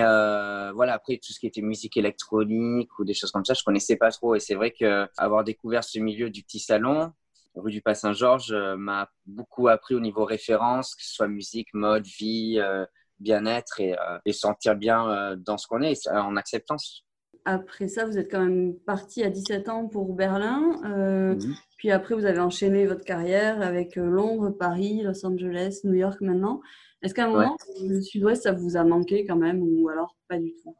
voilà, 0.73 0.93
après 0.93 1.17
tout 1.17 1.33
ce 1.33 1.39
qui 1.39 1.47
était 1.47 1.61
musique 1.61 1.97
électronique 1.97 2.89
ou 2.99 3.03
des 3.03 3.15
choses 3.15 3.31
comme 3.31 3.45
ça, 3.45 3.55
je 3.55 3.63
connaissais 3.63 3.95
pas 3.95 4.11
trop. 4.11 4.35
Et 4.35 4.39
c'est 4.39 4.55
vrai 4.55 4.71
que 4.71 5.07
avoir 5.17 5.43
découvert 5.43 5.83
ce 5.83 5.97
milieu 5.97 6.29
du 6.29 6.43
petit 6.43 6.59
salon, 6.59 7.11
rue 7.55 7.71
du 7.71 7.81
Pas-Saint-Georges 7.81 8.51
euh, 8.51 8.75
m'a 8.75 9.09
beaucoup 9.25 9.67
appris 9.67 9.95
au 9.95 9.99
niveau 9.99 10.25
référence, 10.25 10.95
que 10.95 11.03
ce 11.03 11.13
soit 11.13 11.27
musique, 11.27 11.73
mode, 11.73 12.05
vie, 12.05 12.59
euh, 12.59 12.85
bien-être 13.19 13.79
et, 13.79 13.93
euh, 13.93 14.19
et, 14.25 14.33
sentir 14.33 14.75
bien 14.75 15.35
dans 15.37 15.57
ce 15.57 15.67
qu'on 15.67 15.81
est, 15.81 16.07
en 16.09 16.35
acceptance. 16.35 17.05
Après 17.45 17.87
ça, 17.87 18.05
vous 18.05 18.17
êtes 18.17 18.29
quand 18.29 18.43
même 18.43 18.75
parti 18.85 19.23
à 19.23 19.29
17 19.29 19.69
ans 19.69 19.87
pour 19.87 20.13
Berlin. 20.13 20.81
Mhm. 20.83 21.55
Puis 21.77 21.91
après, 21.91 22.15
vous 22.15 22.25
avez 22.25 22.39
enchaîné 22.39 22.87
votre 22.87 23.05
carrière 23.05 23.61
avec 23.61 23.95
Londres, 23.95 24.49
Paris, 24.49 25.01
Los 25.03 25.25
Angeles, 25.25 25.81
New 25.83 25.93
York 25.93 26.19
maintenant. 26.21 26.61
Est-ce 27.01 27.13
qu'à 27.13 27.25
un 27.25 27.29
moment, 27.29 27.55
le 27.81 28.01
sud-ouest, 28.01 28.43
ça 28.43 28.51
vous 28.51 28.77
a 28.77 28.83
manqué 28.83 29.25
quand 29.25 29.35
même 29.35 29.61
ou 29.61 29.89
alors 29.89 30.17
pas 30.27 30.39
du 30.39 30.53
tout? 30.63 30.75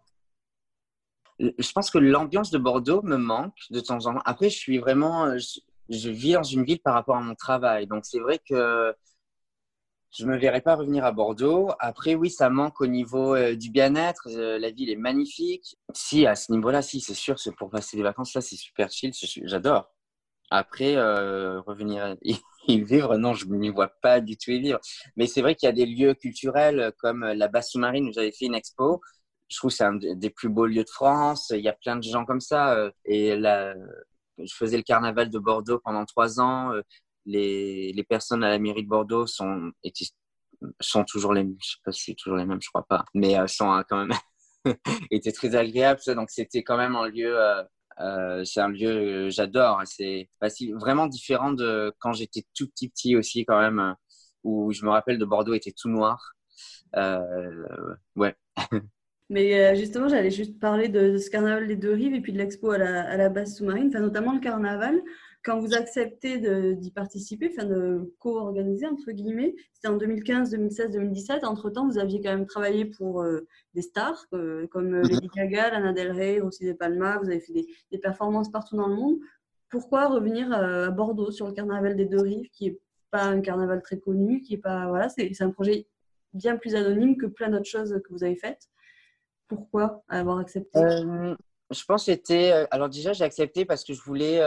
Je 1.37 1.71
pense 1.73 1.91
que 1.91 1.99
l'ambiance 1.99 2.49
de 2.49 2.57
Bordeaux 2.57 3.01
me 3.03 3.17
manque 3.17 3.57
de 3.69 3.79
temps 3.79 4.07
en 4.07 4.15
temps. 4.15 4.21
Après, 4.25 4.49
je 4.49 4.57
suis 4.57 4.79
vraiment 4.79 5.37
je 5.37 5.59
vis 5.89 6.33
dans 6.33 6.43
une 6.43 6.63
ville 6.63 6.79
par 6.79 6.93
rapport 6.93 7.15
à 7.15 7.21
mon 7.21 7.35
travail. 7.35 7.87
Donc, 7.87 8.05
c'est 8.05 8.19
vrai 8.19 8.39
que 8.39 8.93
je 10.17 10.25
me 10.25 10.37
verrais 10.37 10.61
pas 10.61 10.75
revenir 10.75 11.03
à 11.03 11.11
Bordeaux. 11.11 11.71
Après, 11.79 12.15
oui, 12.15 12.29
ça 12.29 12.49
manque 12.49 12.79
au 12.79 12.87
niveau 12.87 13.35
euh, 13.35 13.55
du 13.55 13.69
bien-être. 13.69 14.29
Euh, 14.29 14.57
la 14.57 14.71
ville 14.71 14.89
est 14.89 14.95
magnifique. 14.95 15.75
Si, 15.93 16.25
à 16.25 16.35
ce 16.35 16.53
niveau-là, 16.53 16.81
si, 16.81 17.01
c'est 17.01 17.13
sûr, 17.13 17.37
c'est 17.37 17.53
pour 17.53 17.69
passer 17.69 17.97
des 17.97 18.03
vacances, 18.03 18.33
là, 18.33 18.41
c'est 18.41 18.55
super 18.55 18.89
chill. 18.89 19.11
J'adore. 19.43 19.91
Après, 20.51 20.95
euh, 20.95 21.61
revenir 21.61 22.15
y 22.67 22.81
vivre, 22.81 23.17
non, 23.17 23.33
je 23.33 23.45
n'y 23.47 23.69
vois 23.69 23.89
pas 23.89 24.21
du 24.21 24.37
tout 24.37 24.51
y 24.51 24.61
vivre. 24.61 24.79
Mais 25.17 25.27
c'est 25.27 25.41
vrai 25.41 25.55
qu'il 25.55 25.67
y 25.67 25.69
a 25.69 25.73
des 25.75 25.85
lieux 25.85 26.13
culturels 26.13 26.93
comme 26.99 27.25
la 27.25 27.47
basse 27.49 27.71
sous-marine 27.71 28.07
où 28.09 28.13
j'avais 28.13 28.31
fait 28.31 28.45
une 28.45 28.55
expo. 28.55 29.01
Je 29.49 29.57
trouve 29.57 29.71
que 29.71 29.77
c'est 29.77 29.83
un 29.83 29.95
des 29.95 30.29
plus 30.29 30.49
beaux 30.49 30.65
lieux 30.65 30.83
de 30.83 30.89
France. 30.89 31.51
Il 31.53 31.61
y 31.61 31.69
a 31.69 31.73
plein 31.73 31.97
de 31.97 32.03
gens 32.03 32.25
comme 32.25 32.41
ça. 32.41 32.89
Et 33.05 33.35
là, 33.35 33.75
je 34.37 34.53
faisais 34.53 34.77
le 34.77 34.83
carnaval 34.83 35.29
de 35.29 35.39
Bordeaux 35.39 35.79
pendant 35.79 36.05
trois 36.05 36.39
ans 36.39 36.71
les, 37.25 37.91
les, 37.93 38.03
personnes 38.03 38.43
à 38.43 38.49
la 38.49 38.59
mairie 38.59 38.83
de 38.83 38.87
Bordeaux 38.87 39.27
sont, 39.27 39.71
sont 40.79 41.03
toujours 41.03 41.33
les 41.33 41.43
mêmes. 41.43 41.57
Je 41.61 41.71
sais 41.71 41.77
pas 41.83 41.91
si 41.91 42.03
c'est 42.05 42.15
toujours 42.15 42.37
les 42.37 42.45
mêmes, 42.45 42.61
je 42.61 42.69
crois 42.69 42.85
pas, 42.85 43.05
mais 43.13 43.37
euh, 43.37 43.47
sont 43.47 43.71
euh, 43.71 43.81
quand 43.87 44.05
même 44.05 44.17
étaient 45.11 45.31
très 45.31 45.55
agréables. 45.55 46.01
Donc 46.15 46.29
c'était 46.29 46.63
quand 46.63 46.77
même 46.77 46.95
un 46.95 47.07
lieu. 47.07 47.37
Euh, 47.39 47.63
euh 47.99 48.43
c'est 48.45 48.61
un 48.61 48.69
lieu 48.69 48.89
que 48.89 49.29
j'adore. 49.29 49.81
C'est 49.85 50.29
vraiment 50.73 51.07
différent 51.07 51.53
de 51.53 51.93
quand 51.99 52.13
j'étais 52.13 52.45
tout 52.53 52.67
petit 52.69 53.15
aussi 53.15 53.45
quand 53.45 53.59
même, 53.59 53.95
où 54.43 54.71
je 54.73 54.85
me 54.85 54.91
rappelle 54.91 55.17
de 55.17 55.25
Bordeaux 55.25 55.53
était 55.53 55.73
tout 55.73 55.89
noir. 55.89 56.33
Euh, 56.95 57.65
ouais. 58.15 58.35
Mais 59.29 59.75
justement, 59.75 60.07
j'allais 60.07 60.29
juste 60.29 60.59
parler 60.59 60.87
de, 60.87 61.17
ce 61.17 61.29
carnaval 61.29 61.67
des 61.67 61.75
deux 61.75 61.93
rives 61.93 62.13
et 62.13 62.21
puis 62.21 62.31
de 62.31 62.37
l'expo 62.37 62.71
à 62.71 62.77
la, 62.77 63.01
à 63.01 63.17
la 63.17 63.29
base 63.29 63.55
sous-marine, 63.55 63.87
enfin, 63.87 63.99
notamment 63.99 64.33
le 64.33 64.39
carnaval 64.39 65.01
quand 65.45 65.59
vous 65.59 65.75
acceptez 65.75 66.39
d'y 66.75 66.91
participer, 66.91 67.51
enfin 67.55 67.67
de 67.67 68.13
co-organiser, 68.17 68.87
entre 68.87 69.11
guillemets, 69.11 69.55
c'était 69.73 69.87
en 69.87 69.95
2015, 69.95 70.49
2016, 70.49 70.91
2017. 70.91 71.43
Entre-temps, 71.43 71.87
vous 71.87 71.99
aviez 71.99 72.19
quand 72.19 72.31
même 72.31 72.47
travaillé 72.47 72.85
pour 72.85 73.21
euh, 73.21 73.45
des 73.75 73.83
stars 73.83 74.25
euh, 74.33 74.65
comme 74.67 74.95
euh, 74.95 75.03
mhm. 75.03 75.09
Lady 75.09 75.29
Gaga, 75.33 75.69
Lana 75.69 75.93
Del 75.93 76.11
Rey, 76.11 76.39
Rossi 76.39 76.65
de 76.65 76.73
Palma. 76.73 77.19
Vous 77.19 77.29
avez 77.29 77.39
fait 77.39 77.53
des, 77.91 77.97
performances 77.99 78.51
partout 78.51 78.75
dans 78.75 78.87
le 78.87 78.95
monde. 78.95 79.17
Pourquoi 79.69 80.07
revenir 80.07 80.51
à, 80.51 80.89
Bordeaux 80.89 81.29
sur 81.29 81.45
le 81.45 81.53
carnaval 81.53 81.95
des 81.95 82.05
deux 82.05 82.21
rives, 82.21 82.49
qui 82.49 82.71
n'est 82.71 82.79
pas 83.11 83.25
un 83.25 83.39
carnaval 83.39 83.83
très 83.83 83.99
connu, 83.99 84.41
qui 84.41 84.55
est 84.55 84.57
pas 84.57 84.87
voilà, 84.87 85.09
c'est 85.09 85.41
un 85.41 85.51
projet 85.51 85.87
bien 86.33 86.57
plus 86.57 86.73
anonyme 86.75 87.17
que 87.17 87.27
plein 87.27 87.49
d'autres 87.49 87.69
choses 87.69 88.01
que 88.03 88.13
vous 88.13 88.23
avez 88.23 88.35
faites? 88.35 88.67
Pourquoi 89.47 90.03
avoir 90.07 90.39
accepté? 90.39 90.79
Je 91.71 91.83
pense 91.85 92.05
que 92.05 92.11
c'était. 92.11 92.67
Alors, 92.71 92.89
déjà, 92.89 93.13
j'ai 93.13 93.23
accepté 93.23 93.65
parce 93.65 93.83
que 93.83 93.93
je 93.93 94.01
voulais 94.01 94.41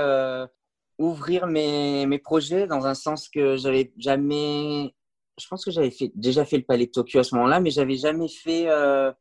ouvrir 0.99 1.47
mes, 1.47 2.07
mes, 2.07 2.19
projets 2.19 2.67
dans 2.67 2.87
un 2.87 2.95
sens 2.95 3.28
que 3.28 3.57
j'avais 3.57 3.93
jamais. 3.97 4.95
Je 5.40 5.47
pense 5.47 5.64
que 5.64 5.71
j'avais 5.71 5.93
déjà 6.14 6.45
fait 6.45 6.59
le 6.59 6.64
Palais 6.64 6.87
de 6.87 6.90
Tokyo 6.90 7.21
à 7.21 7.25
ce 7.25 7.35
moment-là, 7.37 7.61
mais 7.61 7.71
j'avais 7.71 7.97
jamais 7.97 8.28
fait 8.28 8.69
euh, 8.69 9.12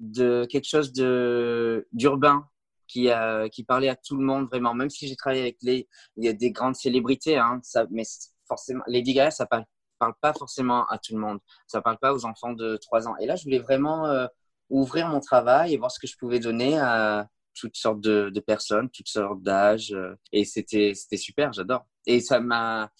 de 0.00 0.44
quelque 0.50 0.68
chose 0.68 0.92
de 0.92 1.86
d'urbain 1.92 2.48
qui, 2.88 3.10
euh, 3.10 3.48
qui 3.48 3.64
parlait 3.64 3.88
à 3.88 3.96
tout 3.96 4.16
le 4.16 4.24
monde 4.24 4.48
vraiment. 4.48 4.74
Même 4.74 4.90
si 4.90 5.06
j'ai 5.06 5.16
travaillé 5.16 5.42
avec 5.42 5.58
les, 5.62 5.88
il 6.16 6.24
y 6.24 6.28
a 6.28 6.32
des 6.32 6.50
grandes 6.50 6.74
célébrités, 6.74 7.38
hein, 7.38 7.60
ça, 7.62 7.86
mais 7.90 8.02
forcément, 8.48 8.82
Lady 8.88 9.14
Gaga, 9.14 9.30
ça 9.30 9.46
parle, 9.46 9.64
parle 9.98 10.14
pas 10.20 10.32
forcément 10.32 10.84
à 10.86 10.98
tout 10.98 11.14
le 11.14 11.20
monde. 11.20 11.38
Ça 11.68 11.80
parle 11.80 11.98
pas 11.98 12.12
aux 12.12 12.26
enfants 12.26 12.52
de 12.52 12.76
3 12.76 13.08
ans. 13.08 13.16
Et 13.18 13.26
là, 13.26 13.36
je 13.36 13.44
voulais 13.44 13.60
vraiment 13.60 14.06
euh, 14.06 14.26
ouvrir 14.72 15.08
mon 15.08 15.20
travail 15.20 15.74
et 15.74 15.76
voir 15.76 15.90
ce 15.90 16.00
que 16.00 16.06
je 16.06 16.16
pouvais 16.16 16.40
donner 16.40 16.78
à 16.78 17.28
toutes 17.54 17.76
sortes 17.76 18.00
de, 18.00 18.32
personnes, 18.40 18.88
toutes 18.90 19.08
sortes 19.08 19.42
d'âges. 19.42 19.92
Euh, 19.92 20.14
et 20.32 20.44
c'était, 20.44 20.94
super, 20.94 21.52
j'adore. 21.52 21.86
Et 22.06 22.20
ça 22.20 22.40
m'a, 22.40 22.90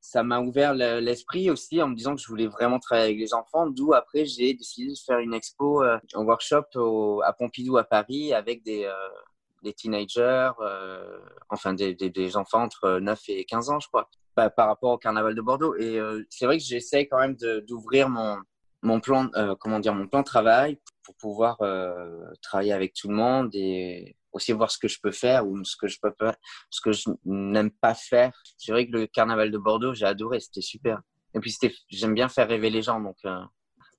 ça 0.00 0.22
m'a 0.22 0.40
ouvert 0.40 0.74
l'esprit 0.74 1.50
aussi 1.50 1.82
en 1.82 1.88
me 1.88 1.94
disant 1.94 2.14
que 2.14 2.22
je 2.22 2.26
voulais 2.28 2.46
vraiment 2.46 2.78
travailler 2.78 3.08
avec 3.08 3.18
les 3.18 3.34
enfants. 3.34 3.66
D'où 3.66 3.92
après, 3.92 4.24
j'ai 4.24 4.54
décidé 4.54 4.92
de 4.92 4.98
faire 5.04 5.18
une 5.18 5.34
expo, 5.34 5.82
euh, 5.82 5.98
un 6.14 6.24
workshop 6.24 6.64
au, 6.76 7.20
à 7.22 7.32
Pompidou 7.34 7.76
à 7.76 7.84
Paris 7.84 8.32
avec 8.32 8.64
des, 8.64 8.84
euh, 8.84 9.72
teenagers, 9.76 10.50
euh, 10.60 11.18
enfin 11.50 11.74
des, 11.74 11.94
des, 11.94 12.36
enfants 12.38 12.62
entre 12.62 13.00
9 13.00 13.20
et 13.28 13.44
15 13.44 13.68
ans, 13.68 13.80
je 13.80 13.88
crois, 13.88 14.08
par, 14.34 14.54
par 14.54 14.68
rapport 14.68 14.92
au 14.92 14.98
carnaval 14.98 15.34
de 15.34 15.42
Bordeaux. 15.42 15.76
Et 15.76 16.00
c'est 16.30 16.46
vrai 16.46 16.56
que 16.56 16.64
j'essaie 16.64 17.06
quand 17.06 17.18
même 17.18 17.36
d'ouvrir 17.66 18.08
mon, 18.08 18.38
mon 18.82 19.00
plan, 19.00 19.30
comment 19.60 19.80
dire, 19.80 19.94
mon 19.94 20.06
plan 20.06 20.20
de 20.20 20.24
travail 20.24 20.78
pour 21.08 21.16
pouvoir 21.16 21.56
euh, 21.62 22.20
travailler 22.42 22.74
avec 22.74 22.92
tout 22.92 23.08
le 23.08 23.14
monde 23.14 23.48
et 23.54 24.14
aussi 24.32 24.52
voir 24.52 24.70
ce 24.70 24.76
que 24.76 24.88
je 24.88 24.98
peux 25.02 25.10
faire 25.10 25.48
ou 25.48 25.64
ce 25.64 25.74
que 25.74 25.88
je 25.88 25.98
peux 26.02 26.12
pas, 26.12 26.36
ce 26.68 26.82
que 26.82 26.92
je 26.92 27.04
n'aime 27.24 27.70
pas 27.70 27.94
faire. 27.94 28.30
C'est 28.58 28.72
vrai 28.72 28.86
que 28.86 28.92
le 28.92 29.06
carnaval 29.06 29.50
de 29.50 29.56
Bordeaux, 29.56 29.94
j'ai 29.94 30.04
adoré, 30.04 30.38
c'était 30.38 30.60
super. 30.60 31.00
Et 31.34 31.40
puis 31.40 31.56
j'aime 31.88 32.12
bien 32.12 32.28
faire 32.28 32.46
rêver 32.46 32.68
les 32.68 32.82
gens, 32.82 33.00
donc. 33.00 33.16
Euh... 33.24 33.40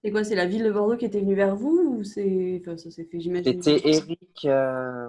C'est 0.03 0.12
quoi, 0.12 0.24
c'est 0.24 0.36
la 0.36 0.45
ville 0.45 0.63
de 0.63 0.71
Bordeaux 0.71 0.98
qui 0.98 1.05
était 1.05 1.19
venue 1.19 1.36
vers 1.36 1.55
vous 1.55 1.98
ou 1.98 2.03
c'est, 2.03 2.62
enfin, 2.62 2.77
ça 2.77 2.91
s'est 2.91 3.05
fait, 3.05 3.19
j'imagine? 3.19 3.62
C'était 3.62 3.89
Eric. 3.89 4.45
Euh... 4.45 5.07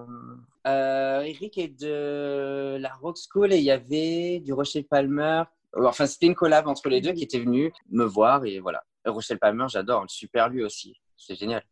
Euh, 0.67 1.21
Eric 1.21 1.59
est 1.59 1.81
de 1.81 2.79
la 2.79 2.95
Rock 2.95 3.17
School 3.19 3.53
et 3.53 3.59
il 3.59 3.65
y 3.65 3.71
avait 3.71 4.41
du 4.41 4.55
Rocher 4.55 4.83
Palmer. 4.85 5.43
Enfin, 5.77 6.07
c'était 6.07 6.27
une 6.27 6.35
collab 6.35 6.67
entre 6.67 6.89
les 6.89 7.03
deux 7.03 7.13
qui 7.13 7.25
était 7.25 7.39
venu 7.39 7.73
me 7.91 8.05
voir 8.05 8.47
et 8.47 8.59
voilà. 8.59 8.83
Rochelle 9.05 9.39
Palmer, 9.39 9.67
j'adore, 9.69 10.05
super 10.09 10.49
lui 10.49 10.63
aussi. 10.63 10.95
C'est 11.17 11.35
génial 11.35 11.63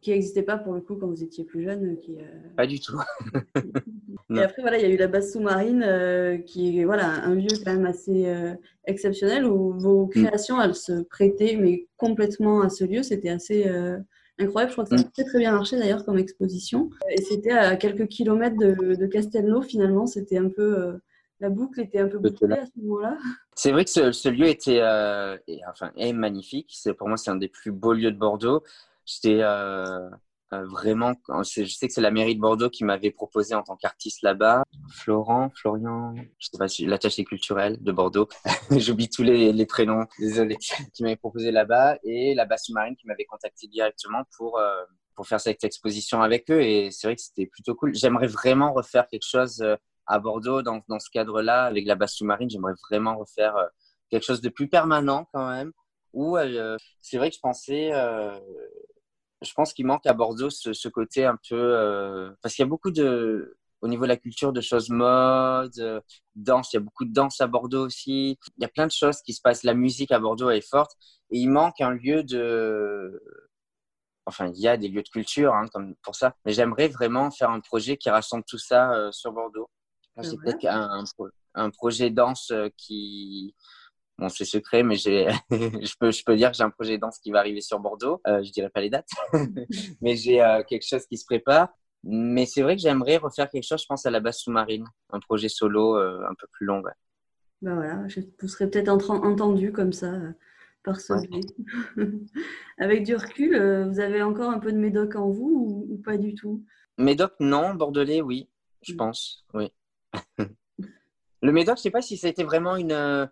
qui 0.00 0.10
n'existait 0.10 0.42
pas 0.42 0.56
pour 0.56 0.74
le 0.74 0.80
coup 0.80 0.96
quand 0.96 1.06
vous 1.06 1.22
étiez 1.22 1.44
plus 1.44 1.62
jeune. 1.62 1.96
Qui, 1.98 2.16
euh, 2.18 2.54
Pas 2.56 2.66
du 2.66 2.80
tout. 2.80 2.98
et 4.34 4.40
après, 4.40 4.62
voilà, 4.62 4.78
il 4.78 4.82
y 4.82 4.86
a 4.86 4.88
eu 4.88 4.96
la 4.96 5.08
base 5.08 5.32
sous-marine, 5.32 5.84
euh, 5.86 6.38
qui 6.38 6.80
est 6.80 6.84
voilà, 6.84 7.24
un 7.24 7.34
lieu 7.34 7.48
quand 7.64 7.72
même 7.72 7.86
assez 7.86 8.26
euh, 8.26 8.54
exceptionnel 8.86 9.44
où 9.44 9.72
vos 9.78 10.06
mm. 10.06 10.10
créations, 10.10 10.60
elles 10.60 10.74
se 10.74 11.02
prêtaient 11.02 11.56
mais 11.56 11.86
complètement 11.96 12.62
à 12.62 12.70
ce 12.70 12.84
lieu. 12.84 13.02
C'était 13.02 13.28
assez 13.28 13.68
incroyable. 14.38 14.70
Je 14.70 14.74
crois 14.74 14.84
que 14.84 14.90
ça 14.90 14.96
a 14.96 15.06
mm. 15.06 15.10
très 15.12 15.24
très 15.24 15.38
bien 15.38 15.52
marché 15.52 15.78
d'ailleurs 15.78 16.04
comme 16.04 16.18
exposition. 16.18 16.90
Et 17.10 17.20
c'était 17.22 17.52
à 17.52 17.76
quelques 17.76 18.08
kilomètres 18.08 18.56
de, 18.56 18.94
de 18.94 19.06
Castelnau 19.06 19.62
finalement. 19.62 20.06
C'était 20.06 20.38
un 20.38 20.48
peu. 20.48 20.98
La 21.40 21.50
boucle 21.50 21.80
était 21.80 21.98
un 21.98 22.08
peu 22.08 22.18
bouclée 22.18 22.58
à 22.58 22.66
ce 22.66 22.72
moment-là. 22.76 23.16
C'est 23.54 23.72
vrai 23.72 23.84
que 23.84 23.90
ce, 23.90 24.28
lieu 24.28 24.46
était, 24.46 24.82
enfin, 25.68 25.90
est 25.96 26.12
magnifique. 26.12 26.76
Pour 26.98 27.08
moi, 27.08 27.16
c'est 27.16 27.30
un 27.30 27.36
des 27.36 27.48
plus 27.48 27.72
beaux 27.72 27.94
lieux 27.94 28.12
de 28.12 28.18
Bordeaux. 28.18 28.62
J'étais 29.06 29.42
euh, 29.42 30.08
euh, 30.52 30.66
vraiment. 30.66 31.14
Je 31.28 31.64
sais 31.64 31.88
que 31.88 31.92
c'est 31.92 32.00
la 32.00 32.10
mairie 32.10 32.36
de 32.36 32.40
Bordeaux 32.40 32.70
qui 32.70 32.84
m'avait 32.84 33.10
proposé 33.10 33.54
en 33.54 33.62
tant 33.62 33.76
qu'artiste 33.76 34.22
là-bas. 34.22 34.64
Florent, 34.90 35.50
Florian, 35.54 36.14
je 36.38 36.48
sais 36.50 36.58
pas 36.58 36.68
si 36.68 36.86
l'attaché 36.86 37.24
culturel 37.24 37.82
de 37.82 37.92
Bordeaux. 37.92 38.28
J'oublie 38.70 39.08
tous 39.08 39.22
les, 39.22 39.52
les, 39.52 39.66
prénoms, 39.66 40.06
désolé. 40.18 40.56
Qui 40.92 41.02
m'avait 41.02 41.16
proposé 41.16 41.50
là-bas 41.50 41.98
et 42.04 42.34
la 42.34 42.44
basse 42.44 42.66
sous-marine 42.66 42.96
qui 42.96 43.06
m'avait 43.06 43.24
contacté 43.24 43.66
directement 43.66 44.22
pour 44.36 44.58
euh, 44.58 44.82
pour 45.14 45.26
faire 45.26 45.40
cette 45.40 45.64
exposition 45.64 46.22
avec 46.22 46.50
eux. 46.50 46.62
Et 46.62 46.90
c'est 46.90 47.06
vrai 47.06 47.16
que 47.16 47.22
c'était 47.22 47.46
plutôt 47.46 47.74
cool. 47.74 47.94
J'aimerais 47.94 48.28
vraiment 48.28 48.72
refaire 48.72 49.06
quelque 49.08 49.26
chose 49.26 49.64
à 50.10 50.18
Bordeaux 50.18 50.62
dans, 50.62 50.82
dans 50.88 50.98
ce 50.98 51.10
cadre-là 51.10 51.64
avec 51.64 51.86
la 51.86 51.94
basse 51.94 52.14
sous-marine. 52.14 52.50
J'aimerais 52.50 52.74
vraiment 52.90 53.16
refaire 53.16 53.54
quelque 54.10 54.24
chose 54.24 54.40
de 54.40 54.48
plus 54.48 54.68
permanent 54.68 55.26
quand 55.32 55.48
même. 55.48 55.72
Où 56.12 56.36
c'est 57.00 57.18
vrai 57.18 57.30
que 57.30 57.36
je 57.36 57.40
pensais 57.40 57.92
je 59.42 59.52
pense 59.54 59.72
qu'il 59.72 59.86
manque 59.86 60.06
à 60.06 60.12
Bordeaux 60.12 60.50
ce, 60.50 60.88
côté 60.88 61.24
un 61.24 61.38
peu 61.48 61.56
euh, 61.56 62.30
parce 62.42 62.54
qu'il 62.54 62.62
y 62.62 62.66
a 62.66 62.68
beaucoup 62.68 62.90
de 62.90 63.56
au 63.80 63.88
niveau 63.88 64.02
de 64.02 64.08
la 64.08 64.18
culture 64.18 64.52
de 64.52 64.60
choses 64.60 64.90
mode, 64.90 65.78
euh, 65.78 66.02
danse, 66.34 66.72
il 66.72 66.76
y 66.76 66.78
a 66.78 66.80
beaucoup 66.80 67.06
de 67.06 67.14
danse 67.14 67.40
à 67.40 67.46
Bordeaux 67.46 67.86
aussi. 67.86 68.38
Il 68.58 68.62
y 68.62 68.64
a 68.66 68.68
plein 68.68 68.86
de 68.86 68.92
choses 68.92 69.22
qui 69.22 69.32
se 69.32 69.40
passent. 69.40 69.62
La 69.64 69.72
musique 69.72 70.12
à 70.12 70.18
Bordeaux 70.18 70.50
est 70.50 70.60
forte 70.60 70.92
et 71.30 71.38
il 71.38 71.48
manque 71.48 71.80
un 71.80 71.90
lieu 71.90 72.22
de 72.22 73.22
enfin 74.26 74.48
il 74.54 74.60
y 74.60 74.68
a 74.68 74.76
des 74.76 74.88
lieux 74.88 75.02
de 75.02 75.08
culture 75.08 75.54
hein, 75.54 75.66
comme 75.72 75.94
pour 76.02 76.14
ça, 76.14 76.34
mais 76.44 76.52
j'aimerais 76.52 76.88
vraiment 76.88 77.30
faire 77.30 77.50
un 77.50 77.60
projet 77.60 77.96
qui 77.96 78.10
rassemble 78.10 78.44
tout 78.46 78.58
ça 78.58 78.92
euh, 78.92 79.12
sur 79.12 79.32
Bordeaux. 79.32 79.68
C'est 80.22 80.36
peut-être 80.36 80.64
un, 80.66 81.04
un, 81.54 81.70
projet 81.70 82.10
danse 82.10 82.52
qui 82.76 83.54
Bon, 84.20 84.28
c'est 84.28 84.44
secret, 84.44 84.82
mais 84.82 84.96
j'ai, 84.96 85.28
je, 85.50 85.94
peux, 85.98 86.10
je 86.10 86.22
peux 86.22 86.36
dire 86.36 86.50
que 86.50 86.56
j'ai 86.56 86.62
un 86.62 86.70
projet 86.70 86.96
de 86.96 87.00
danse 87.00 87.18
qui 87.18 87.30
va 87.30 87.38
arriver 87.38 87.62
sur 87.62 87.80
Bordeaux. 87.80 88.20
Euh, 88.26 88.42
je 88.42 88.52
dirais 88.52 88.68
pas 88.68 88.82
les 88.82 88.90
dates, 88.90 89.08
mais 90.02 90.14
j'ai 90.14 90.42
euh, 90.42 90.62
quelque 90.62 90.86
chose 90.86 91.06
qui 91.06 91.16
se 91.16 91.24
prépare. 91.24 91.70
Mais 92.04 92.44
c'est 92.44 92.60
vrai 92.60 92.76
que 92.76 92.82
j'aimerais 92.82 93.16
refaire 93.16 93.48
quelque 93.48 93.66
chose, 93.66 93.80
je 93.80 93.86
pense, 93.86 94.04
à 94.04 94.10
la 94.10 94.20
base 94.20 94.36
sous-marine, 94.36 94.84
un 95.10 95.20
projet 95.20 95.48
solo 95.48 95.96
euh, 95.96 96.20
un 96.28 96.34
peu 96.38 96.46
plus 96.52 96.66
long. 96.66 96.82
Ben 97.62 97.74
voilà, 97.74 98.06
je 98.08 98.20
vous 98.40 98.48
serais 98.48 98.68
peut-être 98.68 98.88
entendu 98.88 99.72
comme 99.72 99.92
ça 99.92 100.12
euh, 100.12 100.32
par 100.84 101.00
ce 101.00 101.14
Avec 102.78 103.04
du 103.04 103.16
recul, 103.16 103.56
vous 103.90 104.00
avez 104.00 104.22
encore 104.22 104.50
un 104.50 104.58
peu 104.58 104.72
de 104.72 104.78
médoc 104.78 105.16
en 105.16 105.30
vous 105.30 105.86
ou, 105.88 105.96
pas 106.04 106.18
du 106.18 106.34
tout? 106.34 106.62
Médoc, 106.98 107.32
non. 107.40 107.74
Bordelais, 107.74 108.20
oui, 108.20 108.50
je 108.82 108.92
mm. 108.92 108.96
pense, 108.96 109.46
oui. 109.54 109.70
Le 111.42 111.52
médoc, 111.52 111.78
je 111.78 111.82
sais 111.82 111.90
pas 111.90 112.02
si 112.02 112.16
ça 112.16 112.26
a 112.26 112.30
été 112.30 112.44
vraiment 112.44 112.76
une 112.76 113.28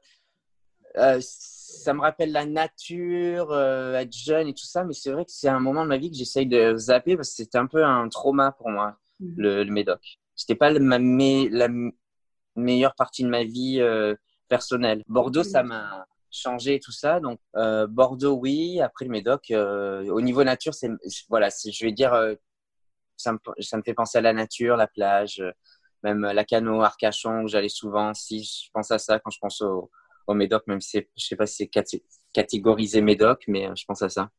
euh, 0.96 1.18
ça 1.20 1.94
me 1.94 2.00
rappelle 2.00 2.32
la 2.32 2.44
nature, 2.44 3.52
euh, 3.52 3.94
être 3.94 4.12
jeune 4.12 4.48
et 4.48 4.54
tout 4.54 4.64
ça, 4.64 4.84
mais 4.84 4.94
c'est 4.94 5.12
vrai 5.12 5.24
que 5.24 5.30
c'est 5.30 5.48
un 5.48 5.60
moment 5.60 5.84
de 5.84 5.88
ma 5.88 5.96
vie 5.96 6.10
que 6.10 6.16
j'essaye 6.16 6.46
de 6.46 6.76
zapper 6.76 7.16
parce 7.16 7.30
que 7.30 7.36
c'était 7.36 7.58
un 7.58 7.66
peu 7.66 7.84
un 7.84 8.08
trauma 8.08 8.52
pour 8.52 8.70
moi, 8.70 8.98
mhm. 9.20 9.34
le, 9.36 9.64
le, 9.64 9.72
médoc. 9.72 10.00
C'était 10.34 10.54
pas 10.54 10.70
la 10.70 11.68
meilleure 12.56 12.94
partie 12.94 13.22
de 13.22 13.28
ma 13.28 13.44
vie 13.44 13.80
euh, 13.80 14.14
personnelle. 14.48 15.02
Bordeaux, 15.08 15.44
ça 15.44 15.62
m'a 15.62 16.06
changer 16.30 16.80
tout 16.80 16.92
ça. 16.92 17.20
Donc, 17.20 17.40
Bordeaux, 17.88 18.34
oui. 18.34 18.80
Après, 18.80 19.04
le 19.04 19.10
Médoc, 19.10 19.50
au 19.50 20.20
niveau 20.20 20.44
nature, 20.44 20.74
c'est, 20.74 20.90
voilà, 21.28 21.48
je 21.48 21.84
vais 21.84 21.92
dire, 21.92 22.12
ça 23.16 23.32
me, 23.32 23.38
ça 23.60 23.76
me 23.76 23.82
fait 23.82 23.94
penser 23.94 24.18
à 24.18 24.20
la 24.20 24.32
nature, 24.32 24.76
la 24.76 24.86
plage, 24.86 25.42
même 26.02 26.20
la 26.22 26.44
cano, 26.44 26.82
Arcachon, 26.82 27.42
où 27.44 27.48
j'allais 27.48 27.68
souvent. 27.68 28.14
Si 28.14 28.44
je 28.44 28.70
pense 28.72 28.90
à 28.90 28.98
ça 28.98 29.18
quand 29.18 29.30
je 29.30 29.38
pense 29.40 29.60
au, 29.62 29.90
Médoc, 30.34 30.66
même 30.66 30.80
si 30.80 31.06
je 31.16 31.24
sais 31.24 31.36
pas 31.36 31.46
si 31.46 31.68
c'est 31.72 32.02
catégorisé 32.32 33.00
Médoc, 33.00 33.44
mais 33.48 33.70
je 33.74 33.84
pense 33.86 34.02
à 34.02 34.10
ça. 34.10 34.30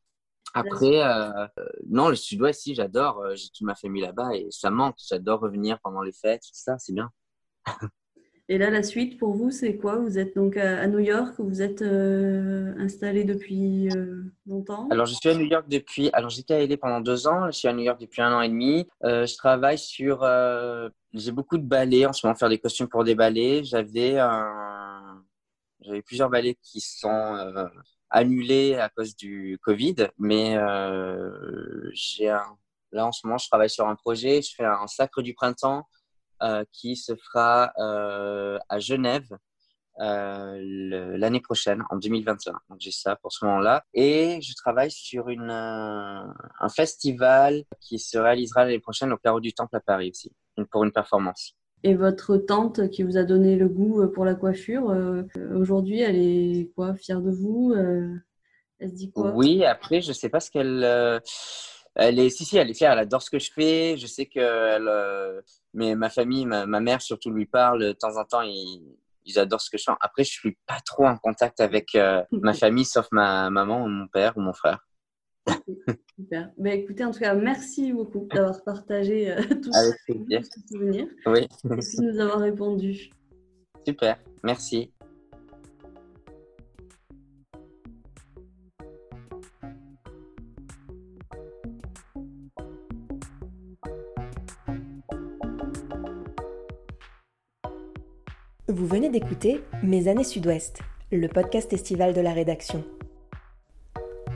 Après, 0.54 1.02
euh, 1.02 1.46
non, 1.88 2.08
le 2.08 2.16
sud-ouest, 2.16 2.62
si, 2.62 2.74
j'adore. 2.74 3.22
J'ai 3.34 3.48
toute 3.48 3.62
ma 3.62 3.74
famille 3.74 4.02
là-bas 4.02 4.34
et 4.34 4.46
ça 4.50 4.70
manque. 4.70 4.96
J'adore 5.08 5.40
revenir 5.40 5.80
pendant 5.80 6.02
les 6.02 6.12
fêtes, 6.12 6.42
tout 6.42 6.50
ça, 6.52 6.78
c'est 6.78 6.92
bien. 6.92 7.10
et 8.50 8.58
là, 8.58 8.68
la 8.68 8.82
suite 8.82 9.18
pour 9.18 9.34
vous, 9.34 9.50
c'est 9.50 9.76
quoi? 9.76 9.96
Vous 9.96 10.18
êtes 10.18 10.34
donc 10.34 10.56
à, 10.56 10.86
New 10.86 10.98
York, 10.98 11.34
vous 11.38 11.62
êtes 11.62 11.82
euh, 11.82 12.74
installé 12.78 13.24
depuis 13.24 13.88
euh, 13.96 14.24
longtemps? 14.46 14.88
Alors, 14.90 15.06
je 15.06 15.14
suis 15.14 15.28
à 15.28 15.34
New 15.34 15.46
York 15.46 15.66
depuis. 15.68 16.10
Alors, 16.12 16.28
j'étais 16.28 16.54
à 16.54 16.66
LA 16.66 16.76
pendant 16.76 17.00
deux 17.00 17.26
ans. 17.26 17.46
Je 17.46 17.56
suis 17.56 17.68
à 17.68 17.72
New 17.72 17.84
York 17.84 18.00
depuis 18.00 18.20
un 18.20 18.34
an 18.34 18.42
et 18.42 18.48
demi. 18.48 18.86
je 19.02 19.36
travaille 19.36 19.78
sur. 19.78 20.26
J'ai 21.14 21.32
beaucoup 21.32 21.56
de 21.56 21.66
ballets 21.66 22.06
en 22.06 22.12
ce 22.12 22.26
moment, 22.26 22.36
faire 22.36 22.48
des 22.48 22.58
costumes 22.58 22.88
pour 22.88 23.04
des 23.04 23.14
ballets. 23.14 23.64
J'avais 23.64 24.18
un... 24.18 25.24
J'avais 25.82 26.02
plusieurs 26.02 26.28
ballets 26.28 26.58
qui 26.62 26.80
sont 26.80 27.36
annulé 28.10 28.74
à 28.74 28.88
cause 28.88 29.14
du 29.16 29.58
Covid, 29.62 30.08
mais 30.18 30.56
euh, 30.56 31.90
j'ai 31.92 32.26
là 32.92 33.06
en 33.06 33.12
ce 33.12 33.24
moment 33.24 33.38
je 33.38 33.46
travaille 33.46 33.70
sur 33.70 33.86
un 33.86 33.94
projet, 33.94 34.42
je 34.42 34.52
fais 34.54 34.64
un 34.64 34.88
sacre 34.88 35.22
du 35.22 35.32
printemps 35.32 35.78
euh, 35.78 35.99
qui 36.72 36.96
se 36.96 37.14
fera 37.16 37.72
euh, 37.78 38.58
à 38.68 38.78
Genève 38.78 39.28
l'année 39.98 41.40
prochaine, 41.40 41.82
en 41.90 41.96
2021. 41.96 42.52
Donc 42.70 42.78
j'ai 42.80 42.90
ça 42.90 43.16
pour 43.16 43.32
ce 43.32 43.44
moment-là. 43.44 43.84
Et 43.92 44.40
je 44.40 44.54
travaille 44.54 44.90
sur 44.90 45.28
une, 45.28 45.50
un 45.50 46.68
festival 46.74 47.64
qui 47.80 47.98
se 47.98 48.16
réalisera 48.16 48.64
l'année 48.64 48.80
prochaine 48.80 49.12
au 49.12 49.18
Carreau 49.18 49.40
du 49.40 49.52
Temple 49.52 49.76
à 49.76 49.80
Paris 49.80 50.10
aussi, 50.10 50.32
pour 50.70 50.84
une 50.84 50.92
performance. 50.92 51.54
Et 51.82 51.94
votre 51.94 52.36
tante 52.36 52.90
qui 52.90 53.02
vous 53.02 53.16
a 53.16 53.24
donné 53.24 53.56
le 53.56 53.68
goût 53.68 54.02
euh, 54.02 54.06
pour 54.06 54.24
la 54.24 54.34
coiffure, 54.34 54.90
euh, 54.90 55.22
aujourd'hui, 55.54 56.00
elle 56.00 56.16
est 56.16 56.70
quoi? 56.74 56.94
Fière 56.94 57.22
de 57.22 57.30
vous? 57.30 57.72
Euh, 57.72 58.14
Elle 58.78 58.90
se 58.90 58.94
dit 58.94 59.10
quoi? 59.10 59.32
Oui, 59.34 59.64
après, 59.64 60.02
je 60.02 60.12
sais 60.12 60.28
pas 60.28 60.40
ce 60.40 60.50
qu'elle. 60.50 61.20
Elle 62.02 62.18
est, 62.18 62.30
si, 62.30 62.46
si, 62.46 62.56
elle 62.56 62.70
est 62.70 62.74
fière, 62.74 62.92
elle 62.92 63.00
adore 63.00 63.20
ce 63.20 63.30
que 63.30 63.38
je 63.38 63.52
fais. 63.52 63.96
Je 63.98 64.06
sais 64.06 64.24
que 64.24 65.42
mais 65.74 65.94
ma 65.94 66.08
famille, 66.08 66.46
ma, 66.46 66.66
mère 66.66 67.02
surtout 67.02 67.30
lui 67.30 67.46
parle 67.46 67.84
de 67.84 67.92
temps 67.92 68.16
en 68.16 68.24
temps. 68.24 68.40
Ils, 68.40 68.96
ils, 69.26 69.38
adorent 69.38 69.60
ce 69.60 69.70
que 69.70 69.76
je 69.76 69.84
fais. 69.84 69.92
Après, 70.00 70.24
je 70.24 70.30
suis 70.30 70.56
pas 70.66 70.80
trop 70.84 71.06
en 71.06 71.18
contact 71.18 71.60
avec 71.60 71.96
ma 72.32 72.54
famille, 72.54 72.86
sauf 72.86 73.06
ma 73.12 73.50
maman 73.50 73.84
ou 73.84 73.88
mon 73.88 74.08
père 74.08 74.36
ou 74.38 74.40
mon 74.40 74.54
frère. 74.54 74.80
Super. 76.16 76.50
Ben, 76.58 76.78
écoutez, 76.78 77.04
en 77.04 77.10
tout 77.10 77.20
cas, 77.20 77.34
merci 77.34 77.92
beaucoup 77.92 78.26
d'avoir 78.32 78.62
partagé 78.64 79.32
euh, 79.32 79.36
Avec 79.74 79.96
ces 80.06 80.60
souvenirs. 80.68 81.06
Oui. 81.26 81.46
Et 81.64 81.76
de 81.76 82.02
nous 82.02 82.20
avoir 82.20 82.40
répondu. 82.40 83.10
Super. 83.86 84.18
Merci. 84.42 84.92
Venez 98.90 99.08
d'écouter 99.08 99.62
Mes 99.84 100.08
années 100.08 100.24
Sud-Ouest, 100.24 100.80
le 101.12 101.28
podcast 101.28 101.72
estival 101.72 102.12
de 102.12 102.20
la 102.20 102.32
rédaction. 102.32 102.82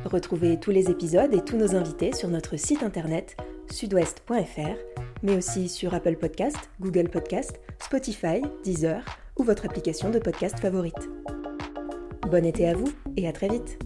Retrouvez 0.04 0.60
tous 0.60 0.70
les 0.70 0.92
épisodes 0.92 1.34
et 1.34 1.42
tous 1.42 1.56
nos 1.56 1.74
invités 1.74 2.12
sur 2.12 2.28
notre 2.28 2.56
site 2.56 2.84
internet 2.84 3.36
sudouest.fr, 3.68 4.76
mais 5.24 5.36
aussi 5.36 5.68
sur 5.68 5.92
Apple 5.92 6.14
Podcast, 6.14 6.70
Google 6.80 7.08
Podcast, 7.08 7.60
Spotify, 7.80 8.42
Deezer 8.62 9.04
ou 9.36 9.42
votre 9.42 9.64
application 9.64 10.10
de 10.10 10.20
podcast 10.20 10.60
favorite. 10.60 11.10
Bon 12.30 12.44
été 12.44 12.68
à 12.68 12.74
vous 12.74 12.92
et 13.16 13.26
à 13.26 13.32
très 13.32 13.48
vite 13.48 13.76